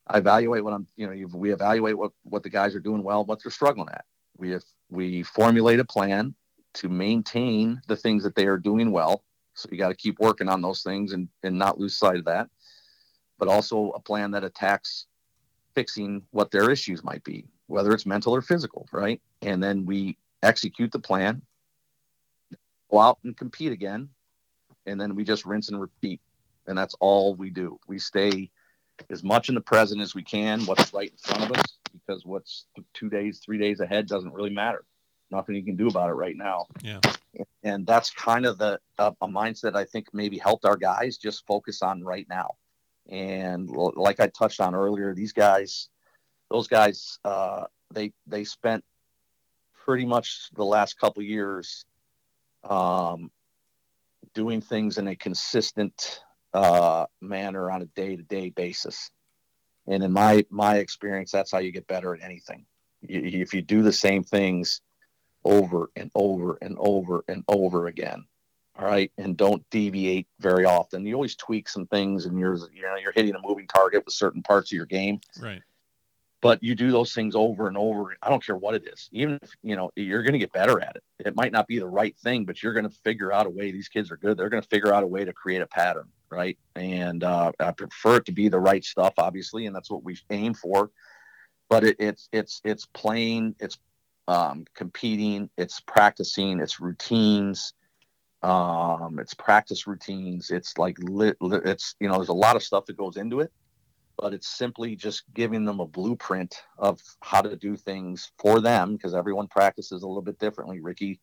[0.07, 3.25] I evaluate what I'm, you know, we evaluate what what the guys are doing well,
[3.25, 4.05] what they're struggling at.
[4.37, 6.35] We have, we formulate a plan
[6.75, 9.23] to maintain the things that they are doing well.
[9.53, 12.25] So you got to keep working on those things and, and not lose sight of
[12.25, 12.49] that.
[13.37, 15.05] But also a plan that attacks
[15.75, 19.21] fixing what their issues might be, whether it's mental or physical, right?
[19.41, 21.41] And then we execute the plan,
[22.89, 24.09] go out and compete again,
[24.85, 26.21] and then we just rinse and repeat.
[26.67, 27.79] And that's all we do.
[27.87, 28.49] We stay
[29.09, 32.25] as much in the present as we can, what's right in front of us, because
[32.25, 34.85] what's two days, three days ahead doesn't really matter.
[35.31, 36.67] Nothing you can do about it right now.
[36.81, 36.99] Yeah.
[37.63, 41.45] And that's kind of the uh, a mindset I think maybe helped our guys just
[41.47, 42.51] focus on right now.
[43.09, 45.89] And like I touched on earlier, these guys,
[46.51, 48.83] those guys, uh, they they spent
[49.83, 51.85] pretty much the last couple years
[52.63, 53.31] um,
[54.33, 56.21] doing things in a consistent
[56.53, 59.11] uh, manner on a day to day basis.
[59.87, 62.65] And in my my experience, that's how you get better at anything.
[63.01, 64.81] You, if you do the same things
[65.43, 68.25] over and over and over and over again,
[68.77, 71.05] all right, and don't deviate very often.
[71.05, 74.13] You always tweak some things, and you're you know you're hitting a moving target with
[74.13, 75.19] certain parts of your game.
[75.39, 75.61] Right.
[76.43, 78.15] But you do those things over and over.
[78.21, 79.09] I don't care what it is.
[79.11, 81.03] Even if you know you're going to get better at it.
[81.25, 83.71] It might not be the right thing, but you're going to figure out a way.
[83.71, 84.37] These kids are good.
[84.37, 86.57] They're going to figure out a way to create a pattern right?
[86.75, 90.17] And uh, I prefer it to be the right stuff, obviously, and that's what we
[90.31, 90.89] aim for.
[91.69, 93.77] But it, it's it's it's playing, it's
[94.27, 97.73] um, competing, it's practicing, it's routines,
[98.41, 100.49] um, it's practice routines.
[100.49, 103.51] It's like lit, it's you know there's a lot of stuff that goes into it,
[104.17, 108.93] but it's simply just giving them a blueprint of how to do things for them
[108.93, 110.79] because everyone practices a little bit differently.
[110.79, 111.19] Ricky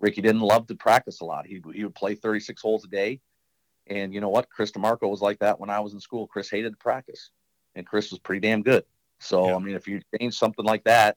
[0.00, 1.46] Ricky didn't love to practice a lot.
[1.46, 3.20] He, he would play 36 holes a day.
[3.88, 4.48] And you know what?
[4.48, 6.26] Chris DiMarco was like that when I was in school.
[6.26, 7.30] Chris hated to practice,
[7.74, 8.84] and Chris was pretty damn good.
[9.18, 9.56] So yeah.
[9.56, 11.16] I mean, if you change something like that,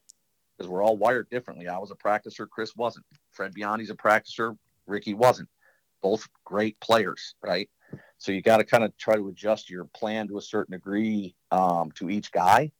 [0.58, 1.68] because we're all wired differently.
[1.68, 3.06] I was a practicer, Chris wasn't.
[3.32, 5.50] Fred Biondi's a practicer, Ricky wasn't.
[6.02, 7.70] Both great players, right?
[8.22, 11.36] So you got to kind of try to adjust your plan to a certain degree
[11.52, 12.72] um, to each guy,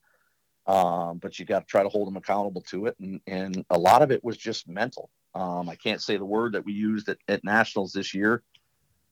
[0.68, 2.96] um, but you got to try to hold them accountable to it.
[3.00, 5.10] And, and a lot of it was just mental.
[5.34, 8.44] Um, I can't say the word that we used at, at nationals this year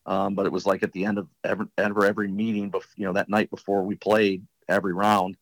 [0.05, 3.05] um, but it was like at the end of every, every, every meeting, bef- you
[3.05, 5.37] know, that night before we played every round,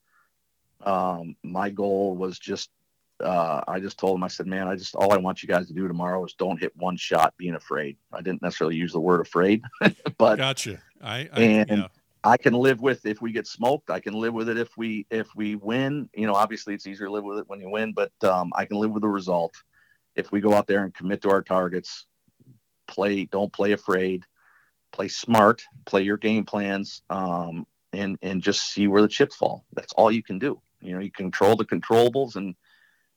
[0.81, 2.69] um, my goal was just,
[3.23, 5.68] uh, I just told him, I said, man, I just, all I want you guys
[5.68, 7.98] to do tomorrow is don't hit one shot being afraid.
[8.14, 9.64] I didn't necessarily use the word afraid,
[10.18, 10.80] but gotcha.
[11.02, 11.88] I, I and yeah.
[12.23, 13.89] I can live with if we get smoked.
[13.89, 16.10] I can live with it if we if we win.
[16.14, 18.65] You know, obviously it's easier to live with it when you win, but um, I
[18.65, 19.53] can live with the result
[20.15, 22.06] if we go out there and commit to our targets.
[22.88, 24.23] Play, don't play afraid
[24.91, 29.65] play smart, play your game plans, um, and and just see where the chips fall.
[29.73, 30.61] That's all you can do.
[30.81, 32.56] You know, you control the controllables and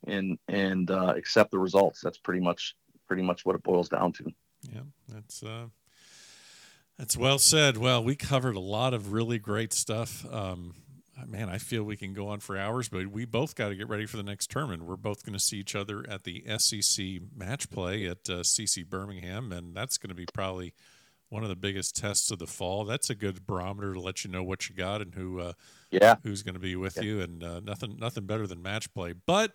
[0.07, 2.01] and and uh, accept the results.
[2.01, 2.75] That's pretty much
[3.07, 4.33] pretty much what it boils down to.
[4.73, 5.67] Yeah, that's uh,
[6.99, 7.77] that's well said.
[7.77, 10.25] Well, we covered a lot of really great stuff.
[10.33, 10.75] Um,
[11.27, 13.89] man, I feel we can go on for hours, but we both got to get
[13.89, 14.85] ready for the next tournament.
[14.85, 18.87] We're both going to see each other at the SEC match play at uh, CC
[18.87, 20.75] Birmingham, and that's going to be probably
[21.29, 22.85] one of the biggest tests of the fall.
[22.85, 25.53] That's a good barometer to let you know what you got and who uh,
[25.91, 27.03] yeah who's going to be with yeah.
[27.03, 29.15] you, and uh, nothing nothing better than match play.
[29.15, 29.53] But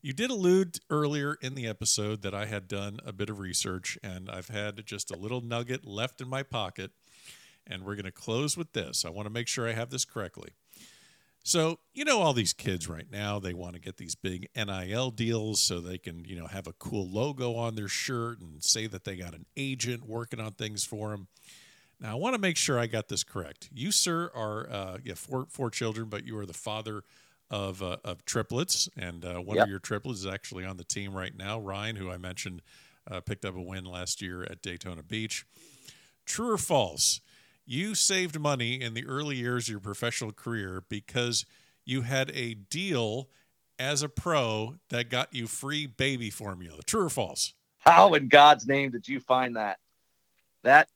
[0.00, 3.98] you did allude earlier in the episode that I had done a bit of research,
[4.02, 6.92] and I've had just a little nugget left in my pocket,
[7.66, 9.04] and we're going to close with this.
[9.04, 10.50] I want to make sure I have this correctly.
[11.42, 15.10] So, you know, all these kids right now, they want to get these big NIL
[15.10, 18.86] deals so they can, you know, have a cool logo on their shirt and say
[18.86, 21.28] that they got an agent working on things for them.
[22.00, 23.70] Now, I want to make sure I got this correct.
[23.72, 27.02] You, sir, are uh, yeah, four, four children, but you are the father
[27.50, 29.64] of, uh, of triplets, and uh, one yep.
[29.64, 31.58] of your triplets is actually on the team right now.
[31.58, 32.62] Ryan, who I mentioned,
[33.10, 35.46] uh, picked up a win last year at Daytona Beach.
[36.26, 37.20] True or false?
[37.68, 41.44] you saved money in the early years of your professional career because
[41.84, 43.28] you had a deal
[43.78, 46.78] as a pro that got you free baby formula.
[46.86, 47.52] True or false?
[47.80, 49.78] How in God's name did you find that?
[50.64, 50.88] That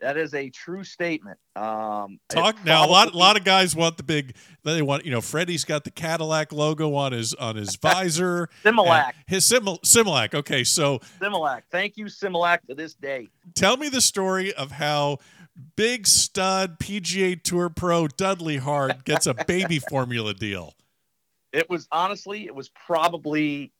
[0.00, 1.38] that is a true statement.
[1.56, 2.86] Um, Talk now.
[2.86, 4.36] A lot, a lot of guys want the big.
[4.62, 8.48] They want, you know, Freddie's got the Cadillac logo on his on his visor.
[8.64, 9.12] Similac.
[9.26, 10.34] His Simil, Similac.
[10.34, 11.62] Okay, so Similac.
[11.70, 13.28] Thank you, Similac, to this day.
[13.54, 15.18] Tell me the story of how
[15.76, 20.74] big stud PGA Tour pro Dudley Hart gets a baby formula deal.
[21.52, 23.72] It was honestly, it was probably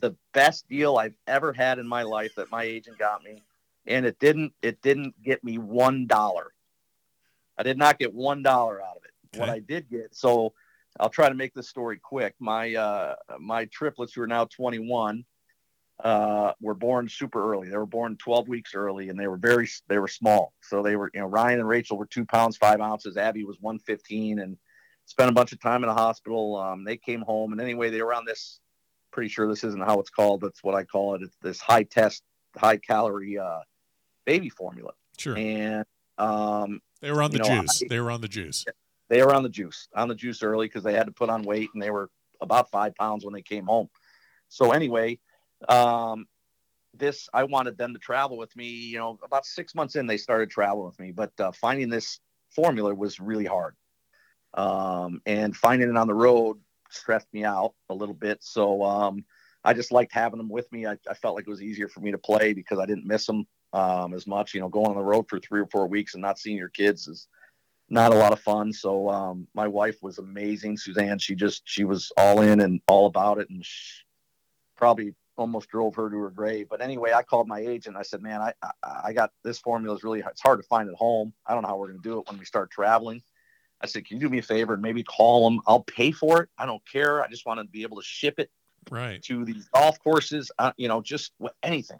[0.00, 3.40] the best deal I've ever had in my life that my agent got me
[3.86, 6.52] and it didn't it didn't get me one dollar.
[7.56, 9.36] I did not get one dollar out of it.
[9.36, 9.40] Okay.
[9.40, 10.52] What I did get, so
[10.98, 12.34] I'll try to make this story quick.
[12.38, 15.24] My uh, my triplets who are now 21
[16.02, 17.68] uh, were born super early.
[17.68, 20.52] They were born 12 weeks early, and they were very they were small.
[20.62, 23.16] So they were you know Ryan and Rachel were two pounds five ounces.
[23.16, 24.56] Abby was 115, and
[25.06, 26.56] spent a bunch of time in the hospital.
[26.56, 28.60] Um, they came home, and anyway, they were on this.
[29.12, 30.40] Pretty sure this isn't how it's called.
[30.40, 31.22] That's what I call it.
[31.22, 32.24] It's this high test,
[32.56, 33.60] high calorie uh,
[34.24, 34.92] baby formula.
[35.18, 35.36] Sure.
[35.36, 35.84] And
[36.18, 37.82] um, they were on the juice.
[37.82, 38.64] I, they were on the juice.
[39.08, 41.42] They were on the juice, on the juice early because they had to put on
[41.42, 42.10] weight and they were
[42.40, 43.88] about five pounds when they came home.
[44.48, 45.18] So anyway,
[45.68, 46.26] um,
[46.96, 48.68] this I wanted them to travel with me.
[48.68, 52.20] You know, about six months in, they started traveling with me, but uh, finding this
[52.50, 53.74] formula was really hard.
[54.54, 58.38] Um, and finding it on the road stressed me out a little bit.
[58.40, 59.24] So um,
[59.64, 60.86] I just liked having them with me.
[60.86, 63.26] I, I, felt like it was easier for me to play because I didn't miss
[63.26, 64.54] them um, as much.
[64.54, 66.70] You know, going on the road for three or four weeks and not seeing your
[66.70, 67.28] kids is
[67.90, 68.72] not a lot of fun.
[68.72, 71.18] So um, my wife was amazing, Suzanne.
[71.18, 73.64] She just she was all in and all about it, and
[74.76, 76.68] probably almost drove her to her grave.
[76.70, 77.96] But anyway, I called my agent.
[77.96, 78.52] I said, "Man, I
[78.82, 81.32] I, got this formula is really it's hard to find at home.
[81.46, 83.22] I don't know how we're going to do it when we start traveling."
[83.80, 85.60] I said, "Can you do me a favor and maybe call them?
[85.66, 86.48] I'll pay for it.
[86.56, 87.22] I don't care.
[87.22, 88.50] I just want to be able to ship it
[88.90, 90.50] right to these golf courses.
[90.58, 91.32] Uh, you know, just
[91.62, 91.98] anything."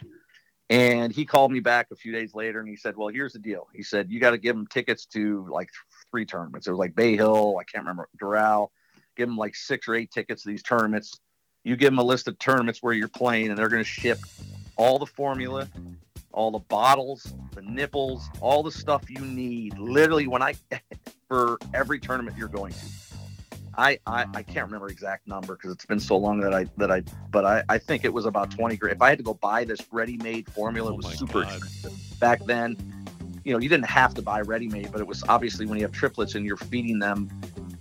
[0.71, 3.39] And he called me back a few days later and he said, Well, here's the
[3.39, 3.69] deal.
[3.75, 5.69] He said, You got to give them tickets to like
[6.11, 6.67] three tournaments.
[6.67, 8.69] It was like Bay Hill, I can't remember, Doral.
[9.17, 11.21] Give them like six or eight tickets to these tournaments.
[11.65, 14.19] You give them a list of tournaments where you're playing, and they're going to ship
[14.77, 15.69] all the formula,
[16.33, 19.79] all the bottles, the nipples, all the stuff you need.
[19.79, 20.55] Literally, when I,
[21.29, 22.87] for every tournament you're going to.
[23.77, 26.91] I, I, I can't remember exact number because it's been so long that I that
[26.91, 28.97] I but I, I think it was about 20 grand.
[28.97, 31.57] If I had to go buy this ready-made formula, oh it was super God.
[31.57, 32.77] expensive back then.
[33.45, 35.93] You know, you didn't have to buy ready-made, but it was obviously when you have
[35.93, 37.29] triplets and you're feeding them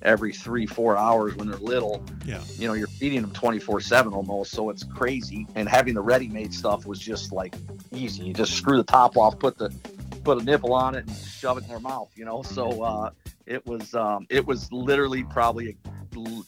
[0.02, 2.04] every three, four hours when they're little.
[2.26, 2.42] Yeah.
[2.58, 4.54] You know, you're feeding them 24 7 almost.
[4.54, 5.46] So it's crazy.
[5.56, 7.54] And having the ready made stuff was just like
[7.92, 8.24] easy.
[8.24, 9.76] You just screw the top off, put the
[10.24, 12.44] put a nipple on it and shove it in their mouth, you know?
[12.44, 13.10] So uh
[13.46, 15.76] it was um, it was literally probably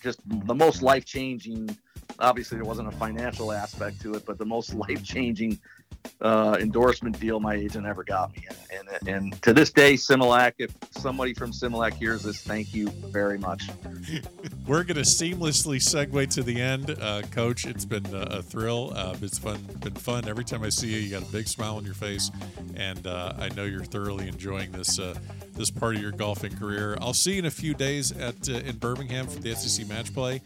[0.02, 1.78] just the most life changing.
[2.20, 5.60] Obviously, there wasn't a financial aspect to it, but the most life changing
[6.22, 8.46] uh, endorsement deal my agent ever got me.
[8.50, 12.90] And, and, and to this day, Similac, if somebody from Similac hears this, thank you
[12.90, 13.70] very much.
[14.68, 17.66] We're going to seamlessly segue to the end, uh, Coach.
[17.66, 18.94] It's been a, thrill.
[18.96, 20.28] Uh, it's fun, been fun.
[20.28, 22.32] Every time I see you, you got a big smile on your face,
[22.76, 25.16] and uh, I know you're thoroughly enjoying this uh,
[25.54, 26.98] this part of your golfing career.
[27.00, 30.14] I'll see you in a few days at uh, in Birmingham for the SEC match
[30.14, 30.42] play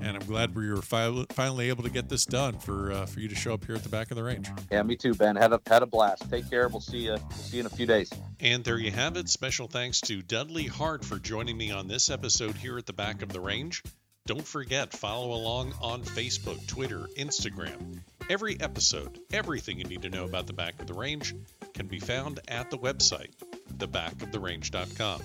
[0.00, 3.20] and I'm glad we were fi- finally able to get this done for uh, for
[3.20, 4.48] you to show up here at the back of the range.
[4.70, 5.36] Yeah, me too, Ben.
[5.36, 6.30] Had a had a blast.
[6.30, 6.68] Take care.
[6.68, 7.12] We'll see you.
[7.12, 8.10] We'll see you in a few days.
[8.40, 9.28] And there you have it.
[9.28, 13.22] Special thanks to Dudley Hart for joining me on this episode here at the back
[13.22, 13.82] of the range.
[14.24, 17.98] Don't forget, follow along on Facebook, Twitter, Instagram.
[18.30, 21.34] Every episode, everything you need to know about the back of the range
[21.74, 23.32] can be found at the website,
[23.76, 25.22] thebackoftherange.com.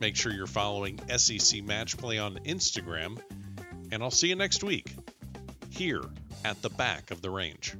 [0.00, 3.18] Make sure you're following SEC Match Play on Instagram,
[3.92, 4.94] and I'll see you next week
[5.70, 6.02] here
[6.44, 7.74] at the back of the range.